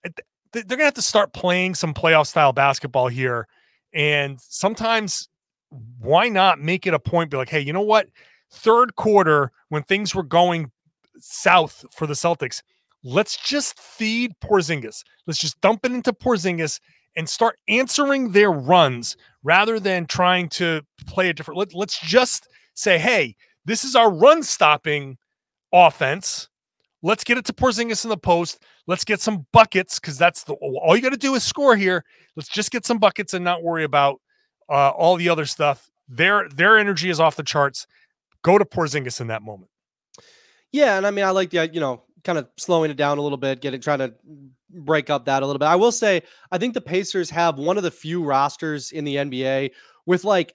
they're 0.53 0.63
gonna 0.63 0.85
have 0.85 0.93
to 0.93 1.01
start 1.01 1.33
playing 1.33 1.75
some 1.75 1.93
playoff 1.93 2.27
style 2.27 2.53
basketball 2.53 3.09
here, 3.09 3.47
and 3.93 4.39
sometimes 4.39 5.27
why 5.99 6.29
not 6.29 6.59
make 6.59 6.87
it 6.87 6.93
a 6.93 6.99
point? 6.99 7.31
Be 7.31 7.37
like, 7.37 7.49
hey, 7.49 7.59
you 7.59 7.73
know 7.73 7.81
what? 7.81 8.07
Third 8.49 8.95
quarter 8.95 9.51
when 9.67 9.83
things 9.83 10.15
were 10.15 10.23
going 10.23 10.71
south 11.19 11.83
for 11.91 12.07
the 12.07 12.13
Celtics, 12.13 12.61
let's 13.03 13.35
just 13.37 13.77
feed 13.77 14.31
Porzingis. 14.41 15.03
Let's 15.27 15.39
just 15.39 15.59
dump 15.59 15.85
it 15.85 15.91
into 15.91 16.13
Porzingis 16.13 16.79
and 17.15 17.27
start 17.27 17.57
answering 17.67 18.31
their 18.31 18.51
runs 18.51 19.17
rather 19.43 19.79
than 19.79 20.05
trying 20.05 20.49
to 20.49 20.81
play 21.05 21.29
a 21.29 21.33
different. 21.33 21.57
Let, 21.57 21.73
let's 21.73 21.99
just 21.99 22.47
say, 22.73 22.97
hey, 22.97 23.35
this 23.65 23.83
is 23.83 23.95
our 23.95 24.11
run 24.11 24.43
stopping 24.43 25.17
offense. 25.73 26.49
Let's 27.03 27.23
get 27.23 27.37
it 27.37 27.45
to 27.45 27.53
Porzingis 27.53 28.03
in 28.03 28.09
the 28.09 28.17
post. 28.17 28.63
Let's 28.87 29.03
get 29.03 29.21
some 29.21 29.47
buckets 29.51 29.99
because 29.99 30.17
that's 30.17 30.43
the 30.43 30.53
all 30.53 30.95
you 30.95 31.01
got 31.01 31.09
to 31.09 31.17
do 31.17 31.33
is 31.35 31.43
score 31.43 31.75
here. 31.75 32.05
Let's 32.35 32.49
just 32.49 32.71
get 32.71 32.85
some 32.85 32.99
buckets 32.99 33.33
and 33.33 33.43
not 33.43 33.63
worry 33.63 33.83
about 33.83 34.21
uh, 34.69 34.89
all 34.89 35.15
the 35.15 35.29
other 35.29 35.45
stuff. 35.45 35.89
Their 36.07 36.47
their 36.49 36.77
energy 36.77 37.09
is 37.09 37.19
off 37.19 37.35
the 37.35 37.43
charts. 37.43 37.87
Go 38.43 38.57
to 38.57 38.65
Porzingis 38.65 39.19
in 39.19 39.27
that 39.27 39.41
moment. 39.41 39.69
Yeah, 40.71 40.97
and 40.97 41.05
I 41.05 41.11
mean, 41.11 41.25
I 41.25 41.31
like 41.31 41.49
the 41.49 41.69
you 41.73 41.79
know 41.79 42.03
kind 42.23 42.37
of 42.37 42.47
slowing 42.57 42.91
it 42.91 42.97
down 42.97 43.17
a 43.17 43.21
little 43.21 43.37
bit, 43.37 43.61
getting 43.61 43.81
trying 43.81 43.99
to 43.99 44.13
break 44.73 45.09
up 45.09 45.25
that 45.25 45.43
a 45.43 45.45
little 45.45 45.59
bit. 45.59 45.67
I 45.67 45.75
will 45.75 45.91
say, 45.91 46.23
I 46.51 46.57
think 46.57 46.73
the 46.73 46.81
Pacers 46.81 47.29
have 47.29 47.57
one 47.57 47.77
of 47.77 47.83
the 47.83 47.91
few 47.91 48.23
rosters 48.23 48.91
in 48.91 49.03
the 49.03 49.15
NBA 49.17 49.71
with 50.05 50.23
like 50.23 50.53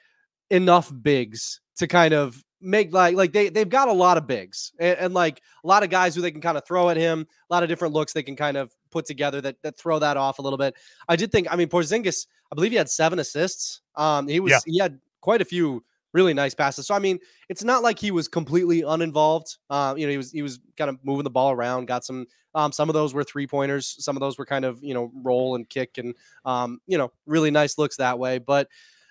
enough 0.50 0.92
bigs 1.02 1.60
to 1.76 1.86
kind 1.86 2.14
of 2.14 2.42
make 2.60 2.92
like 2.92 3.14
like 3.14 3.32
they 3.32 3.48
they've 3.48 3.68
got 3.68 3.88
a 3.88 3.92
lot 3.92 4.16
of 4.16 4.26
bigs 4.26 4.72
and, 4.80 4.98
and, 4.98 5.14
like 5.14 5.42
a 5.62 5.66
lot 5.66 5.82
of 5.82 5.90
guys 5.90 6.14
who 6.14 6.22
they 6.22 6.30
can 6.30 6.40
kind 6.40 6.56
of 6.56 6.66
throw 6.66 6.88
at 6.88 6.96
him, 6.96 7.26
a 7.50 7.54
lot 7.54 7.62
of 7.62 7.68
different 7.68 7.94
looks 7.94 8.12
they 8.12 8.22
can 8.22 8.36
kind 8.36 8.56
of 8.56 8.72
put 8.90 9.04
together 9.04 9.40
that 9.40 9.56
that 9.62 9.78
throw 9.78 9.98
that 9.98 10.16
off 10.16 10.38
a 10.38 10.42
little 10.42 10.58
bit. 10.58 10.74
I 11.08 11.16
did 11.16 11.30
think, 11.30 11.48
I 11.50 11.56
mean, 11.56 11.68
Porzingis, 11.68 12.26
I 12.50 12.54
believe 12.54 12.72
he 12.72 12.78
had 12.78 12.88
seven 12.88 13.18
assists. 13.18 13.82
Um, 13.94 14.26
he 14.28 14.40
was 14.40 14.52
yeah. 14.52 14.58
he 14.66 14.78
had 14.78 14.98
quite 15.20 15.42
a 15.42 15.44
few 15.44 15.84
really 16.16 16.32
nice 16.32 16.54
passes. 16.54 16.86
So 16.86 16.94
I 16.94 16.98
mean, 16.98 17.18
it's 17.50 17.62
not 17.62 17.82
like 17.82 17.98
he 17.98 18.10
was 18.10 18.26
completely 18.26 18.82
uninvolved. 18.82 19.58
Uh, 19.68 19.94
you 19.96 20.06
know, 20.06 20.10
he 20.10 20.16
was 20.16 20.32
he 20.32 20.42
was 20.42 20.58
kind 20.78 20.88
of 20.88 20.98
moving 21.04 21.24
the 21.24 21.30
ball 21.30 21.52
around, 21.52 21.86
got 21.86 22.04
some 22.04 22.26
um, 22.54 22.72
some 22.72 22.88
of 22.88 22.94
those 22.94 23.12
were 23.12 23.22
three 23.22 23.46
pointers, 23.46 23.94
some 24.02 24.16
of 24.16 24.20
those 24.20 24.38
were 24.38 24.46
kind 24.46 24.64
of, 24.64 24.82
you 24.82 24.94
know, 24.94 25.12
roll 25.22 25.54
and 25.54 25.68
kick 25.68 25.98
and 25.98 26.14
um, 26.46 26.80
you 26.86 26.96
know, 26.96 27.12
really 27.26 27.50
nice 27.50 27.76
looks 27.76 27.98
that 27.98 28.18
way. 28.18 28.38
But 28.38 28.68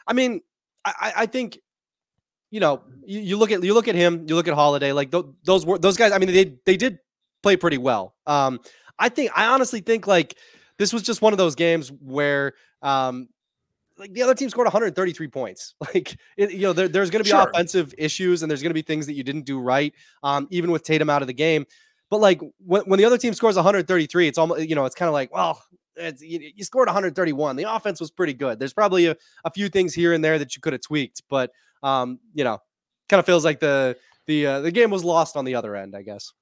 I 0.07 0.13
mean, 0.13 0.41
I, 0.83 1.13
I 1.15 1.25
think 1.27 1.59
you 2.51 2.59
know, 2.59 2.81
you, 3.05 3.19
you, 3.19 3.37
look 3.37 3.51
at 3.51 3.63
you 3.63 3.73
look 3.73 3.87
at 3.87 3.95
him, 3.95 4.25
you 4.27 4.35
look 4.35 4.47
at 4.47 4.53
Holiday, 4.55 4.91
like 4.91 5.11
th- 5.11 5.25
those 5.43 5.65
were 5.65 5.77
those 5.77 5.95
guys. 5.95 6.11
I 6.11 6.17
mean, 6.17 6.33
they 6.33 6.57
they 6.65 6.75
did 6.75 6.97
play 7.43 7.55
pretty 7.55 7.77
well. 7.77 8.15
Um, 8.25 8.59
I 8.97 9.09
think 9.09 9.31
I 9.35 9.47
honestly 9.47 9.81
think 9.81 10.07
like 10.07 10.37
this 10.79 10.91
was 10.91 11.03
just 11.03 11.21
one 11.21 11.33
of 11.33 11.37
those 11.37 11.53
games 11.53 11.91
where 11.91 12.53
um, 12.81 13.29
like 13.97 14.13
the 14.13 14.21
other 14.21 14.35
team 14.35 14.49
scored 14.49 14.65
133 14.65 15.27
points. 15.27 15.75
Like 15.93 16.17
it, 16.35 16.51
you 16.51 16.61
know, 16.61 16.73
there, 16.73 16.87
there's 16.87 17.09
going 17.09 17.23
to 17.23 17.23
be 17.23 17.29
sure. 17.29 17.47
offensive 17.49 17.93
issues 17.97 18.41
and 18.41 18.49
there's 18.49 18.61
going 18.61 18.71
to 18.71 18.75
be 18.75 18.81
things 18.81 19.05
that 19.05 19.13
you 19.13 19.23
didn't 19.23 19.43
do 19.43 19.59
right, 19.59 19.93
um, 20.23 20.47
even 20.49 20.71
with 20.71 20.83
Tatum 20.83 21.09
out 21.09 21.21
of 21.21 21.27
the 21.27 21.33
game. 21.33 21.65
But 22.09 22.19
like 22.19 22.41
when, 22.65 22.83
when 22.83 22.97
the 22.97 23.05
other 23.05 23.17
team 23.17 23.33
scores 23.33 23.55
133, 23.55 24.27
it's 24.27 24.37
almost 24.37 24.67
you 24.67 24.75
know 24.75 24.85
it's 24.85 24.95
kind 24.95 25.07
of 25.07 25.13
like 25.13 25.33
well. 25.33 25.63
You, 25.97 26.51
you, 26.53 26.65
scored 26.65 26.89
131. 26.89 27.55
The 27.55 27.73
offense 27.73 28.01
was 28.01 28.11
pretty 28.11 28.33
good. 28.33 28.59
There's 28.59 28.73
probably 28.73 29.05
a, 29.05 29.15
a 29.45 29.49
few 29.49 29.69
things 29.69 29.93
here 29.93 30.11
and 30.11 30.21
there 30.21 30.37
that 30.37 30.53
you 30.53 30.61
could 30.61 30.73
have 30.73 30.81
tweaked, 30.81 31.21
but 31.29 31.51
um, 31.83 32.19
you 32.33 32.43
know, 32.43 32.57
kind 33.07 33.19
of 33.19 33.25
feels 33.25 33.45
like 33.45 33.61
the 33.61 33.95
the 34.27 34.45
uh, 34.45 34.59
the 34.59 34.71
game 34.71 34.89
was 34.89 35.05
lost 35.05 35.37
on 35.37 35.45
the 35.45 35.55
other 35.55 35.73
end, 35.73 35.95
I 35.95 36.01
guess. 36.01 36.33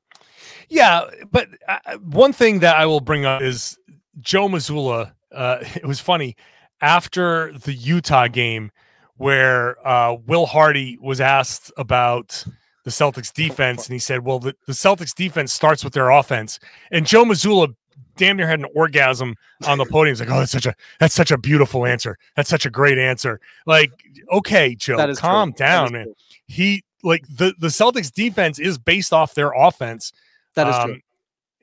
Yeah, 0.69 1.05
but 1.31 1.50
uh, 1.67 1.98
one 1.98 2.33
thing 2.33 2.60
that 2.62 2.77
I 2.77 2.88
will 2.88 3.00
bring 3.00 3.25
up 3.25 3.43
is 3.43 3.77
Joe 4.22 4.48
Mazzulla. 4.48 5.13
Uh, 5.31 5.57
it 5.75 5.86
was 5.86 6.00
funny 6.00 6.36
after 6.83 7.53
the 7.53 7.73
Utah 7.73 8.27
game 8.27 8.69
where 9.15 9.75
uh, 9.87 10.15
Will 10.27 10.45
Hardy 10.45 10.97
was 11.01 11.21
asked 11.21 11.71
about 11.77 12.45
the 12.83 12.91
Celtics 12.91 13.31
defense, 13.31 13.87
and 13.87 13.93
he 13.93 13.99
said, 13.99 14.25
"Well, 14.25 14.39
the, 14.39 14.53
the 14.67 14.73
Celtics 14.73 15.15
defense 15.15 15.53
starts 15.53 15.83
with 15.83 15.93
their 15.93 16.09
offense." 16.09 16.59
And 16.91 17.07
Joe 17.07 17.23
Mazzulla 17.23 17.73
damn 18.17 18.35
near 18.35 18.47
had 18.47 18.59
an 18.59 18.67
orgasm 18.75 19.35
on 19.65 19.77
the 19.77 19.85
podium. 19.85 20.11
He's 20.13 20.19
like, 20.19 20.29
"Oh, 20.29 20.39
that's 20.39 20.51
such 20.51 20.65
a 20.65 20.75
that's 20.99 21.15
such 21.15 21.31
a 21.31 21.37
beautiful 21.37 21.85
answer. 21.85 22.17
That's 22.35 22.49
such 22.49 22.65
a 22.65 22.69
great 22.69 22.97
answer." 22.97 23.39
Like, 23.65 23.91
okay, 24.33 24.75
Joe, 24.75 25.13
calm 25.15 25.53
true. 25.53 25.65
down, 25.65 25.93
man. 25.93 26.13
He 26.47 26.83
like 27.01 27.25
the 27.27 27.53
the 27.59 27.67
Celtics 27.67 28.11
defense 28.11 28.59
is 28.59 28.77
based 28.77 29.13
off 29.13 29.35
their 29.35 29.53
offense. 29.53 30.11
That 30.55 30.67
is 30.67 30.75
um, 30.75 30.89
true, 30.89 30.99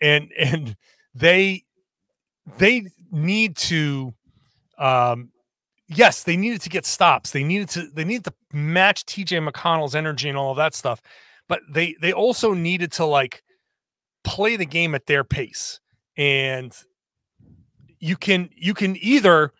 and 0.01 0.33
and 0.39 0.77
they 1.15 1.65
they 2.57 2.87
need 3.13 3.57
to 3.57 4.15
um, 4.81 5.31
yes, 5.89 6.23
they 6.23 6.37
needed 6.37 6.63
to 6.63 6.69
get 6.69 6.87
stops. 6.87 7.31
They 7.31 7.45
needed 7.45 7.69
to 7.71 7.89
they 7.95 8.05
needed 8.05 8.25
to 8.25 8.35
match 8.53 9.05
TJ 9.05 9.47
McConnell's 9.47 9.95
energy 9.95 10.29
and 10.29 10.39
all 10.39 10.51
of 10.51 10.57
that 10.57 10.75
stuff. 10.75 11.03
But 11.49 11.61
they 11.71 11.95
they 12.01 12.13
also 12.13 12.55
needed 12.55 12.91
to 12.93 13.05
like 13.05 13.43
play 14.25 14.57
the 14.57 14.67
game 14.67 14.95
at 14.95 15.07
their 15.07 15.23
pace. 15.23 15.81
And 16.17 16.75
you 17.99 18.17
can 18.17 18.49
you 18.57 18.75
can 18.75 18.97
either 18.97 19.53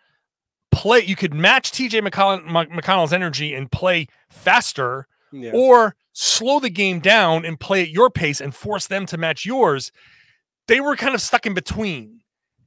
play 0.71 1.01
you 1.01 1.15
could 1.15 1.33
match 1.33 1.71
TJ 1.71 2.07
McConnell, 2.07 2.67
McConnell's 2.69 3.13
energy 3.13 3.53
and 3.53 3.71
play 3.71 4.07
faster 4.29 5.07
yeah. 5.31 5.51
or 5.53 5.95
slow 6.13 6.59
the 6.59 6.69
game 6.69 6.99
down 6.99 7.45
and 7.45 7.59
play 7.59 7.83
at 7.83 7.89
your 7.89 8.09
pace 8.09 8.41
and 8.41 8.55
force 8.55 8.87
them 8.87 9.05
to 9.05 9.17
match 9.17 9.45
yours. 9.45 9.91
They 10.67 10.79
were 10.79 10.95
kind 10.95 11.13
of 11.13 11.21
stuck 11.21 11.45
in 11.45 11.53
between 11.53 12.20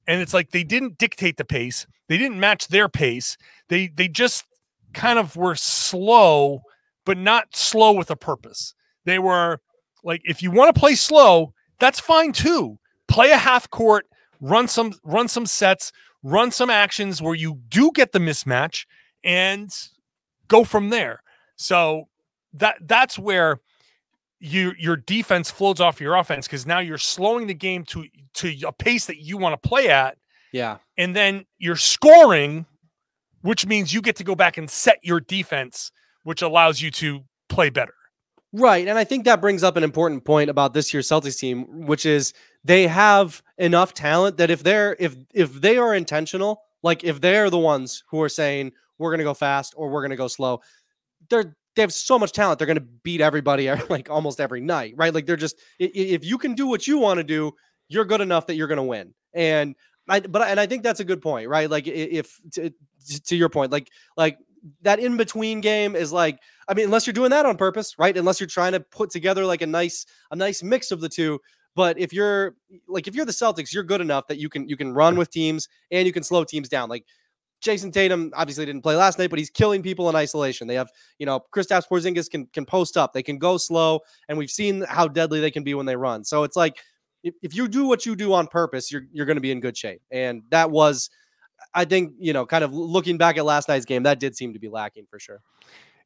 and 0.06 0.20
it's 0.20 0.34
like 0.34 0.50
they 0.50 0.64
didn't 0.64 0.98
dictate 0.98 1.36
the 1.36 1.44
pace 1.44 1.86
they 2.08 2.18
didn't 2.18 2.38
match 2.38 2.68
their 2.68 2.88
pace 2.88 3.36
they 3.68 3.88
they 3.88 4.08
just 4.08 4.44
kind 4.94 5.18
of 5.18 5.36
were 5.36 5.54
slow 5.54 6.62
but 7.04 7.18
not 7.18 7.54
slow 7.54 7.92
with 7.92 8.10
a 8.10 8.16
purpose. 8.16 8.74
They 9.04 9.18
were 9.18 9.60
like 10.02 10.22
if 10.24 10.42
you 10.42 10.50
want 10.50 10.74
to 10.74 10.80
play 10.80 10.94
slow 10.94 11.52
that's 11.78 12.00
fine 12.00 12.32
too. 12.32 12.78
Play 13.08 13.30
a 13.30 13.36
half 13.36 13.68
court 13.70 14.06
run 14.40 14.68
some 14.68 14.92
run 15.04 15.28
some 15.28 15.46
sets 15.46 15.92
run 16.22 16.50
some 16.50 16.70
actions 16.70 17.20
where 17.20 17.34
you 17.34 17.60
do 17.68 17.90
get 17.94 18.12
the 18.12 18.18
mismatch 18.18 18.86
and 19.22 19.70
go 20.48 20.64
from 20.64 20.90
there. 20.90 21.20
So 21.56 22.04
that 22.54 22.76
that's 22.82 23.18
where 23.18 23.58
you 24.44 24.74
your 24.78 24.96
defense 24.96 25.50
flows 25.50 25.80
off 25.80 26.00
your 26.00 26.16
offense 26.16 26.46
because 26.46 26.66
now 26.66 26.78
you're 26.78 26.98
slowing 26.98 27.46
the 27.46 27.54
game 27.54 27.84
to 27.84 28.04
to 28.34 28.54
a 28.66 28.72
pace 28.72 29.06
that 29.06 29.18
you 29.18 29.38
want 29.38 29.60
to 29.60 29.68
play 29.68 29.88
at. 29.88 30.18
Yeah. 30.52 30.78
And 30.98 31.16
then 31.16 31.46
you're 31.58 31.76
scoring, 31.76 32.66
which 33.40 33.66
means 33.66 33.92
you 33.92 34.02
get 34.02 34.16
to 34.16 34.24
go 34.24 34.34
back 34.34 34.56
and 34.56 34.70
set 34.70 34.98
your 35.02 35.18
defense, 35.18 35.90
which 36.24 36.42
allows 36.42 36.80
you 36.80 36.90
to 36.92 37.24
play 37.48 37.70
better. 37.70 37.94
Right. 38.52 38.86
And 38.86 38.98
I 38.98 39.04
think 39.04 39.24
that 39.24 39.40
brings 39.40 39.64
up 39.64 39.76
an 39.76 39.82
important 39.82 40.24
point 40.24 40.50
about 40.50 40.74
this 40.74 40.92
year's 40.92 41.08
Celtics 41.08 41.38
team, 41.38 41.86
which 41.86 42.06
is 42.06 42.34
they 42.62 42.86
have 42.86 43.42
enough 43.58 43.94
talent 43.94 44.36
that 44.36 44.50
if 44.50 44.62
they're 44.62 44.94
if 45.00 45.16
if 45.32 45.54
they 45.54 45.78
are 45.78 45.94
intentional, 45.94 46.60
like 46.82 47.02
if 47.02 47.20
they're 47.20 47.50
the 47.50 47.58
ones 47.58 48.04
who 48.08 48.20
are 48.20 48.28
saying 48.28 48.72
we're 48.98 49.10
gonna 49.10 49.24
go 49.24 49.34
fast 49.34 49.74
or 49.76 49.88
we're 49.88 50.02
gonna 50.02 50.16
go 50.16 50.28
slow, 50.28 50.60
they're 51.30 51.56
they 51.74 51.82
have 51.82 51.92
so 51.92 52.18
much 52.18 52.32
talent. 52.32 52.58
They're 52.58 52.66
going 52.66 52.78
to 52.78 52.88
beat 53.02 53.20
everybody 53.20 53.70
like 53.88 54.10
almost 54.10 54.40
every 54.40 54.60
night, 54.60 54.94
right? 54.96 55.12
Like 55.12 55.26
they're 55.26 55.36
just 55.36 55.56
if 55.78 56.24
you 56.24 56.38
can 56.38 56.54
do 56.54 56.66
what 56.66 56.86
you 56.86 56.98
want 56.98 57.18
to 57.18 57.24
do, 57.24 57.52
you're 57.88 58.04
good 58.04 58.20
enough 58.20 58.46
that 58.46 58.54
you're 58.56 58.68
going 58.68 58.76
to 58.76 58.82
win. 58.82 59.14
And 59.34 59.74
I 60.08 60.20
but 60.20 60.42
and 60.42 60.60
I 60.60 60.66
think 60.66 60.82
that's 60.82 61.00
a 61.00 61.04
good 61.04 61.22
point, 61.22 61.48
right? 61.48 61.68
Like 61.68 61.86
if 61.86 62.38
to, 62.52 62.72
to 63.26 63.36
your 63.36 63.48
point, 63.48 63.72
like 63.72 63.90
like 64.16 64.38
that 64.82 64.98
in 64.98 65.16
between 65.16 65.60
game 65.60 65.96
is 65.96 66.12
like 66.12 66.38
I 66.68 66.74
mean, 66.74 66.86
unless 66.86 67.06
you're 67.06 67.14
doing 67.14 67.30
that 67.30 67.46
on 67.46 67.56
purpose, 67.56 67.98
right? 67.98 68.16
Unless 68.16 68.40
you're 68.40 68.46
trying 68.46 68.72
to 68.72 68.80
put 68.80 69.10
together 69.10 69.44
like 69.44 69.62
a 69.62 69.66
nice 69.66 70.06
a 70.30 70.36
nice 70.36 70.62
mix 70.62 70.90
of 70.90 71.00
the 71.00 71.08
two. 71.08 71.40
But 71.74 71.98
if 71.98 72.12
you're 72.12 72.54
like 72.86 73.08
if 73.08 73.14
you're 73.14 73.24
the 73.24 73.32
Celtics, 73.32 73.72
you're 73.72 73.82
good 73.82 74.00
enough 74.00 74.26
that 74.28 74.38
you 74.38 74.48
can 74.48 74.68
you 74.68 74.76
can 74.76 74.92
run 74.92 75.16
with 75.16 75.30
teams 75.30 75.68
and 75.90 76.06
you 76.06 76.12
can 76.12 76.22
slow 76.22 76.44
teams 76.44 76.68
down. 76.68 76.88
Like 76.88 77.04
Jayson 77.64 77.92
Tatum 77.92 78.30
obviously 78.36 78.66
didn't 78.66 78.82
play 78.82 78.94
last 78.94 79.18
night, 79.18 79.30
but 79.30 79.38
he's 79.38 79.50
killing 79.50 79.82
people 79.82 80.08
in 80.08 80.14
isolation. 80.14 80.68
They 80.68 80.74
have, 80.74 80.90
you 81.18 81.26
know, 81.26 81.40
Kristaps 81.52 81.88
Porzingis 81.90 82.30
can 82.30 82.46
can 82.46 82.66
post 82.66 82.96
up. 82.96 83.12
They 83.12 83.22
can 83.22 83.38
go 83.38 83.56
slow, 83.56 84.00
and 84.28 84.36
we've 84.36 84.50
seen 84.50 84.84
how 84.88 85.08
deadly 85.08 85.40
they 85.40 85.50
can 85.50 85.64
be 85.64 85.74
when 85.74 85.86
they 85.86 85.96
run. 85.96 86.24
So 86.24 86.44
it's 86.44 86.56
like 86.56 86.76
if, 87.24 87.34
if 87.42 87.56
you 87.56 87.66
do 87.66 87.86
what 87.86 88.06
you 88.06 88.14
do 88.14 88.32
on 88.34 88.46
purpose, 88.46 88.92
you're 88.92 89.06
you're 89.12 89.26
going 89.26 89.36
to 89.36 89.40
be 89.40 89.50
in 89.50 89.60
good 89.60 89.76
shape. 89.76 90.02
And 90.10 90.42
that 90.50 90.70
was, 90.70 91.10
I 91.74 91.84
think, 91.86 92.12
you 92.18 92.32
know, 92.32 92.46
kind 92.46 92.62
of 92.62 92.72
looking 92.72 93.16
back 93.16 93.38
at 93.38 93.44
last 93.44 93.68
night's 93.68 93.86
game, 93.86 94.02
that 94.04 94.20
did 94.20 94.36
seem 94.36 94.52
to 94.52 94.58
be 94.58 94.68
lacking 94.68 95.06
for 95.10 95.18
sure. 95.18 95.40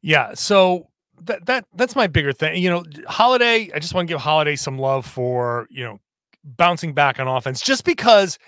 Yeah. 0.00 0.34
So 0.34 0.88
that 1.24 1.44
that 1.46 1.66
that's 1.74 1.96
my 1.96 2.06
bigger 2.06 2.32
thing. 2.32 2.62
You 2.62 2.70
know, 2.70 2.84
Holiday. 3.08 3.70
I 3.74 3.78
just 3.80 3.94
want 3.94 4.08
to 4.08 4.14
give 4.14 4.20
Holiday 4.20 4.56
some 4.56 4.78
love 4.78 5.04
for 5.04 5.66
you 5.70 5.84
know 5.84 6.00
bouncing 6.44 6.94
back 6.94 7.18
on 7.18 7.26
offense, 7.26 7.60
just 7.60 7.84
because 7.84 8.38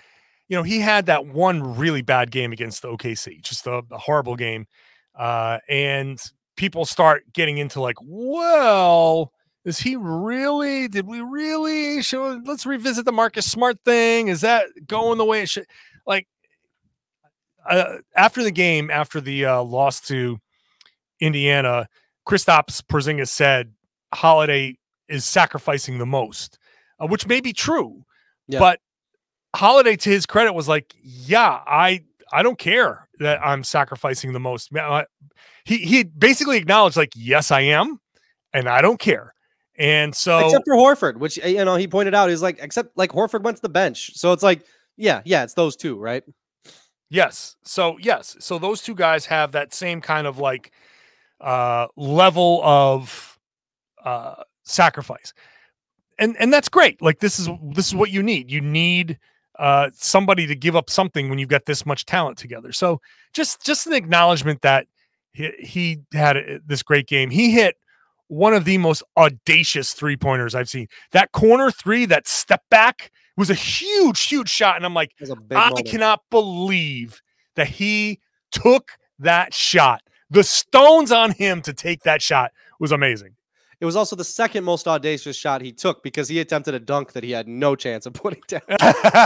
you 0.51 0.57
know, 0.57 0.63
he 0.63 0.81
had 0.81 1.05
that 1.05 1.27
one 1.27 1.77
really 1.77 2.01
bad 2.01 2.29
game 2.29 2.51
against 2.51 2.81
the 2.81 2.89
OKC, 2.89 3.41
just 3.41 3.65
a, 3.67 3.83
a 3.89 3.97
horrible 3.97 4.35
game. 4.35 4.67
Uh, 5.17 5.59
and 5.69 6.19
people 6.57 6.83
start 6.83 7.23
getting 7.31 7.57
into 7.57 7.79
like, 7.79 7.95
well, 8.03 9.31
is 9.63 9.79
he 9.79 9.95
really? 9.95 10.89
Did 10.89 11.07
we 11.07 11.21
really 11.21 12.01
show? 12.01 12.41
Let's 12.45 12.65
revisit 12.65 13.05
the 13.05 13.13
Marcus 13.13 13.49
Smart 13.49 13.77
thing. 13.85 14.27
Is 14.27 14.41
that 14.41 14.65
going 14.87 15.17
the 15.17 15.23
way 15.23 15.43
it 15.43 15.47
should? 15.47 15.67
Like, 16.05 16.27
uh, 17.69 17.99
after 18.17 18.43
the 18.43 18.51
game, 18.51 18.91
after 18.91 19.21
the 19.21 19.45
uh, 19.45 19.63
loss 19.63 20.01
to 20.07 20.37
Indiana, 21.21 21.87
Kristaps 22.27 22.81
Porzingis 22.81 23.29
said 23.29 23.71
Holiday 24.13 24.75
is 25.07 25.23
sacrificing 25.23 25.97
the 25.97 26.05
most, 26.05 26.59
uh, 26.99 27.07
which 27.07 27.25
may 27.25 27.39
be 27.39 27.53
true, 27.53 28.03
yeah. 28.49 28.59
but 28.59 28.81
Holiday, 29.55 29.95
to 29.97 30.09
his 30.09 30.25
credit, 30.25 30.53
was 30.53 30.67
like, 30.67 30.93
"Yeah, 31.03 31.59
I 31.67 32.03
I 32.31 32.43
don't 32.43 32.57
care 32.57 33.07
that 33.19 33.39
I'm 33.45 33.63
sacrificing 33.63 34.33
the 34.33 34.39
most." 34.39 34.71
He 35.65 35.77
he 35.77 36.03
basically 36.03 36.57
acknowledged, 36.57 36.97
like, 36.97 37.11
"Yes, 37.15 37.51
I 37.51 37.61
am, 37.61 37.99
and 38.53 38.67
I 38.69 38.81
don't 38.81 38.99
care." 38.99 39.33
And 39.77 40.15
so, 40.15 40.39
except 40.45 40.65
for 40.65 40.75
Horford, 40.75 41.17
which 41.17 41.43
uh, 41.43 41.47
you 41.47 41.65
know 41.65 41.75
he 41.75 41.87
pointed 41.87 42.13
out 42.13 42.29
is 42.29 42.41
like, 42.41 42.59
except 42.61 42.97
like 42.97 43.11
Horford 43.11 43.43
went 43.43 43.57
to 43.57 43.61
the 43.61 43.69
bench, 43.69 44.11
so 44.15 44.31
it's 44.31 44.43
like, 44.43 44.63
yeah, 44.97 45.21
yeah, 45.25 45.43
it's 45.43 45.53
those 45.53 45.75
two, 45.75 45.97
right? 45.97 46.23
Yes. 47.09 47.57
So 47.63 47.97
yes. 47.99 48.37
So 48.39 48.57
those 48.57 48.81
two 48.81 48.95
guys 48.95 49.25
have 49.25 49.51
that 49.51 49.73
same 49.73 49.99
kind 49.99 50.25
of 50.25 50.39
like 50.39 50.71
uh 51.41 51.87
level 51.97 52.61
of 52.63 53.37
uh 54.05 54.43
sacrifice. 54.63 55.33
And 56.19 56.37
and 56.39 56.53
that's 56.53 56.69
great. 56.69 57.01
Like 57.01 57.19
this 57.19 57.37
is 57.37 57.49
this 57.73 57.87
is 57.87 57.95
what 57.95 58.11
you 58.11 58.23
need. 58.23 58.49
You 58.49 58.61
need 58.61 59.19
uh 59.61 59.89
somebody 59.93 60.45
to 60.47 60.55
give 60.55 60.75
up 60.75 60.89
something 60.89 61.29
when 61.29 61.39
you've 61.39 61.47
got 61.47 61.65
this 61.65 61.85
much 61.85 62.05
talent 62.05 62.37
together. 62.37 62.73
So 62.73 62.99
just 63.31 63.63
just 63.65 63.87
an 63.87 63.93
acknowledgement 63.93 64.61
that 64.63 64.87
he, 65.33 65.51
he 65.59 65.99
had 66.13 66.61
this 66.65 66.83
great 66.83 67.07
game. 67.07 67.29
He 67.29 67.51
hit 67.51 67.75
one 68.27 68.53
of 68.53 68.65
the 68.65 68.77
most 68.77 69.03
audacious 69.17 69.93
three 69.93 70.17
pointers 70.17 70.55
I've 70.55 70.69
seen. 70.69 70.87
That 71.11 71.31
corner 71.31 71.69
three, 71.69 72.05
that 72.05 72.27
step 72.27 72.63
back 72.69 73.11
was 73.37 73.49
a 73.49 73.53
huge, 73.53 74.27
huge 74.27 74.49
shot. 74.49 74.77
And 74.77 74.85
I'm 74.85 74.93
like, 74.93 75.11
I 75.21 75.69
moment. 75.69 75.87
cannot 75.87 76.21
believe 76.29 77.21
that 77.55 77.67
he 77.67 78.19
took 78.51 78.91
that 79.19 79.53
shot. 79.53 80.01
The 80.29 80.43
stones 80.43 81.11
on 81.11 81.31
him 81.31 81.61
to 81.63 81.73
take 81.73 82.03
that 82.03 82.21
shot 82.21 82.51
was 82.79 82.91
amazing. 82.91 83.35
It 83.81 83.85
was 83.85 83.95
also 83.95 84.15
the 84.15 84.23
second 84.23 84.63
most 84.63 84.87
audacious 84.87 85.35
shot 85.35 85.61
he 85.61 85.71
took 85.71 86.03
because 86.03 86.29
he 86.29 86.39
attempted 86.39 86.75
a 86.75 86.79
dunk 86.79 87.13
that 87.13 87.23
he 87.23 87.31
had 87.31 87.47
no 87.47 87.75
chance 87.75 88.05
of 88.05 88.13
putting 88.13 88.43
down. 88.47 88.61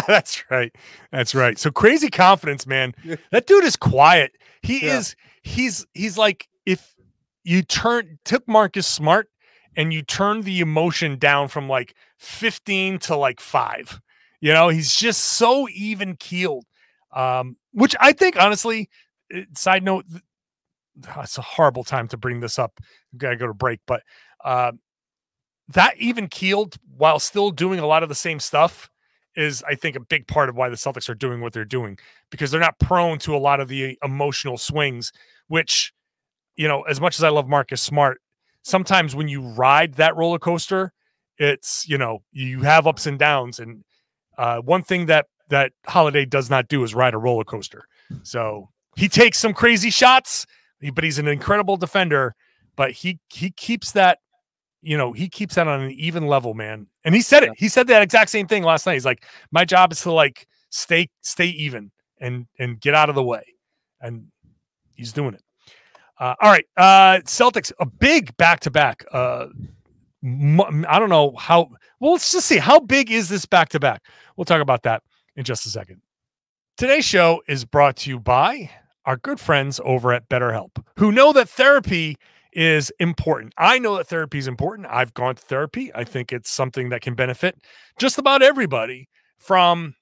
That's 0.07 0.49
right. 0.49 0.73
That's 1.11 1.35
right. 1.35 1.59
So 1.59 1.69
crazy 1.69 2.09
confidence, 2.09 2.65
man. 2.65 2.95
That 3.31 3.47
dude 3.47 3.65
is 3.65 3.75
quiet. 3.75 4.31
He 4.61 4.85
yeah. 4.85 4.97
is 4.97 5.15
he's 5.43 5.85
he's 5.93 6.17
like 6.17 6.47
if 6.65 6.95
you 7.43 7.63
turn 7.63 8.17
took 8.23 8.47
Marcus 8.47 8.87
Smart 8.87 9.29
and 9.75 9.93
you 9.93 10.01
turn 10.01 10.41
the 10.41 10.61
emotion 10.61 11.17
down 11.17 11.49
from 11.49 11.67
like 11.67 11.93
15 12.19 12.99
to 12.99 13.17
like 13.17 13.41
5. 13.41 13.99
You 14.39 14.53
know, 14.53 14.69
he's 14.69 14.95
just 14.95 15.21
so 15.21 15.67
even 15.73 16.15
keeled. 16.15 16.65
Um, 17.13 17.57
which 17.73 17.93
I 17.99 18.13
think 18.13 18.37
honestly, 18.37 18.89
eh, 19.33 19.43
side 19.55 19.83
note, 19.83 20.05
it's 21.17 21.37
a 21.37 21.41
horrible 21.41 21.83
time 21.83 22.07
to 22.09 22.17
bring 22.17 22.39
this 22.39 22.57
up. 22.57 22.79
gotta 23.17 23.35
go 23.35 23.47
to 23.47 23.53
break, 23.53 23.79
but 23.85 24.01
uh, 24.45 24.71
that 25.67 25.97
even 25.97 26.27
keeled 26.27 26.77
while 26.95 27.19
still 27.19 27.51
doing 27.51 27.79
a 27.79 27.85
lot 27.85 28.03
of 28.03 28.09
the 28.09 28.15
same 28.15 28.39
stuff 28.39 28.89
is, 29.35 29.63
I 29.67 29.75
think, 29.75 29.95
a 29.95 29.99
big 29.99 30.27
part 30.27 30.47
of 30.47 30.55
why 30.55 30.69
the 30.69 30.75
Celtics 30.75 31.09
are 31.09 31.15
doing 31.15 31.41
what 31.41 31.51
they're 31.51 31.65
doing 31.65 31.97
because 32.29 32.51
they're 32.51 32.61
not 32.61 32.79
prone 32.79 33.19
to 33.19 33.35
a 33.35 33.37
lot 33.37 33.59
of 33.59 33.67
the 33.67 33.97
emotional 34.03 34.57
swings, 34.57 35.11
which, 35.47 35.91
you 36.55 36.67
know, 36.67 36.83
as 36.83 37.01
much 37.01 37.17
as 37.17 37.23
I 37.23 37.29
love 37.29 37.49
Marcus 37.49 37.81
Smart, 37.81 38.21
sometimes 38.61 39.15
when 39.15 39.27
you 39.27 39.41
ride 39.41 39.95
that 39.95 40.15
roller 40.15 40.39
coaster, 40.39 40.93
it's, 41.37 41.85
you 41.87 41.97
know, 41.97 42.23
you 42.31 42.61
have 42.61 42.87
ups 42.87 43.07
and 43.07 43.19
downs. 43.19 43.59
And 43.59 43.83
uh, 44.37 44.59
one 44.59 44.83
thing 44.83 45.07
that 45.07 45.25
that 45.49 45.73
Holiday 45.85 46.25
does 46.25 46.49
not 46.49 46.67
do 46.69 46.83
is 46.83 46.95
ride 46.95 47.13
a 47.13 47.17
roller 47.17 47.43
coaster. 47.43 47.87
So 48.23 48.69
he 48.95 49.09
takes 49.09 49.37
some 49.37 49.53
crazy 49.53 49.89
shots, 49.89 50.45
but 50.93 51.03
he's 51.03 51.19
an 51.19 51.27
incredible 51.27 51.77
defender. 51.77 52.35
But 52.75 52.91
he 52.91 53.19
he 53.29 53.51
keeps 53.51 53.91
that, 53.91 54.19
you 54.85 54.97
know, 54.97 55.11
he 55.11 55.27
keeps 55.27 55.55
that 55.55 55.67
on 55.67 55.81
an 55.81 55.91
even 55.91 56.27
level, 56.27 56.53
man. 56.53 56.87
And 57.03 57.15
he 57.15 57.21
said 57.21 57.43
it. 57.43 57.51
He 57.57 57.69
said 57.69 57.87
that 57.87 58.03
exact 58.03 58.29
same 58.29 58.47
thing 58.47 58.63
last 58.63 58.85
night. 58.85 58.93
He's 58.93 59.05
like, 59.05 59.25
my 59.51 59.65
job 59.65 59.91
is 59.91 60.01
to 60.01 60.11
like 60.11 60.47
stay 60.69 61.09
stay 61.21 61.47
even 61.47 61.91
and 62.19 62.45
and 62.59 62.79
get 62.79 62.93
out 62.93 63.09
of 63.09 63.15
the 63.15 63.23
way, 63.23 63.43
and 63.99 64.27
he's 64.95 65.11
doing 65.11 65.33
it. 65.33 65.41
Uh, 66.19 66.35
all 66.39 66.51
right, 66.51 66.65
uh, 66.77 67.19
Celtics 67.25 67.71
a 67.79 67.85
big 67.85 68.35
back 68.37 68.59
to 68.61 68.71
back. 68.71 69.03
Uh, 69.11 69.47
I 70.23 70.99
don't 70.99 71.09
know 71.09 71.35
how. 71.35 71.69
Well, 71.99 72.13
let's 72.13 72.31
just 72.31 72.47
see 72.47 72.57
how 72.57 72.79
big 72.79 73.11
is 73.11 73.27
this 73.27 73.45
back 73.45 73.69
to 73.69 73.79
back. 73.79 74.03
We'll 74.37 74.45
talk 74.45 74.61
about 74.61 74.83
that 74.83 75.01
in 75.35 75.43
just 75.43 75.65
a 75.65 75.69
second. 75.69 76.01
Today's 76.77 77.05
show 77.05 77.41
is 77.47 77.65
brought 77.65 77.95
to 77.97 78.09
you 78.09 78.19
by 78.19 78.69
our 79.05 79.17
good 79.17 79.39
friends 79.39 79.79
over 79.83 80.13
at 80.13 80.27
BetterHelp, 80.29 80.83
who 80.97 81.11
know 81.11 81.31
that 81.33 81.49
therapy 81.49 82.17
is 82.55 82.91
important. 82.99 83.53
I 83.57 83.77
know 83.77 83.97
that 83.97 84.07
therapy 84.07 84.37
is 84.37 84.47
important. 84.47 84.87
I've 84.89 85.13
gone 85.13 85.35
to 85.35 85.41
therapy. 85.41 85.91
I 85.93 86.05
think 86.05 86.31
it's 86.31 86.49
something 86.49 86.89
that 86.89 87.01
can 87.01 87.13
benefit 87.13 87.57
just 87.99 88.17
about 88.17 88.41
everybody 88.41 89.09
from 89.37 89.95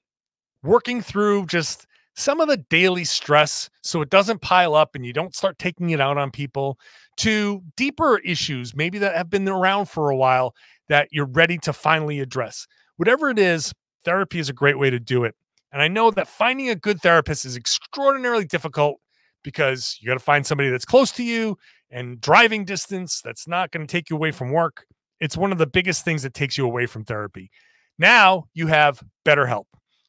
working 0.62 1.02
through 1.02 1.46
just 1.46 1.86
some 2.14 2.40
of 2.40 2.48
the 2.48 2.56
daily 2.56 3.04
stress 3.04 3.68
so 3.82 4.00
it 4.00 4.08
doesn't 4.08 4.40
pile 4.40 4.74
up 4.74 4.94
and 4.94 5.04
you 5.04 5.12
don't 5.12 5.34
start 5.34 5.58
taking 5.58 5.90
it 5.90 6.00
out 6.00 6.16
on 6.16 6.30
people 6.30 6.78
to 7.16 7.62
deeper 7.76 8.18
issues, 8.18 8.74
maybe 8.74 8.98
that 8.98 9.16
have 9.16 9.28
been 9.28 9.48
around 9.48 9.86
for 9.86 10.10
a 10.10 10.16
while 10.16 10.54
that 10.88 11.08
you're 11.10 11.26
ready 11.26 11.58
to 11.58 11.72
finally 11.72 12.20
address. 12.20 12.66
Whatever 12.96 13.30
it 13.30 13.38
is, 13.38 13.72
therapy 14.04 14.38
is 14.38 14.48
a 14.48 14.52
great 14.52 14.78
way 14.78 14.90
to 14.90 15.00
do 15.00 15.24
it. 15.24 15.34
And 15.72 15.82
I 15.82 15.88
know 15.88 16.12
that 16.12 16.28
finding 16.28 16.70
a 16.70 16.76
good 16.76 17.00
therapist 17.00 17.44
is 17.44 17.56
extraordinarily 17.56 18.44
difficult 18.44 19.00
because 19.42 19.98
you 20.00 20.06
got 20.06 20.14
to 20.14 20.20
find 20.20 20.46
somebody 20.46 20.70
that's 20.70 20.84
close 20.84 21.10
to 21.12 21.24
you 21.24 21.58
and 21.94 22.20
driving 22.20 22.64
distance 22.64 23.22
that's 23.22 23.46
not 23.46 23.70
going 23.70 23.86
to 23.86 23.90
take 23.90 24.10
you 24.10 24.16
away 24.16 24.32
from 24.32 24.50
work. 24.50 24.84
It's 25.20 25.36
one 25.36 25.52
of 25.52 25.58
the 25.58 25.66
biggest 25.66 26.04
things 26.04 26.24
that 26.24 26.34
takes 26.34 26.58
you 26.58 26.66
away 26.66 26.86
from 26.86 27.04
therapy. 27.04 27.50
Now 27.98 28.48
you 28.52 28.66
have 28.66 29.00
BetterHelp, 29.24 29.66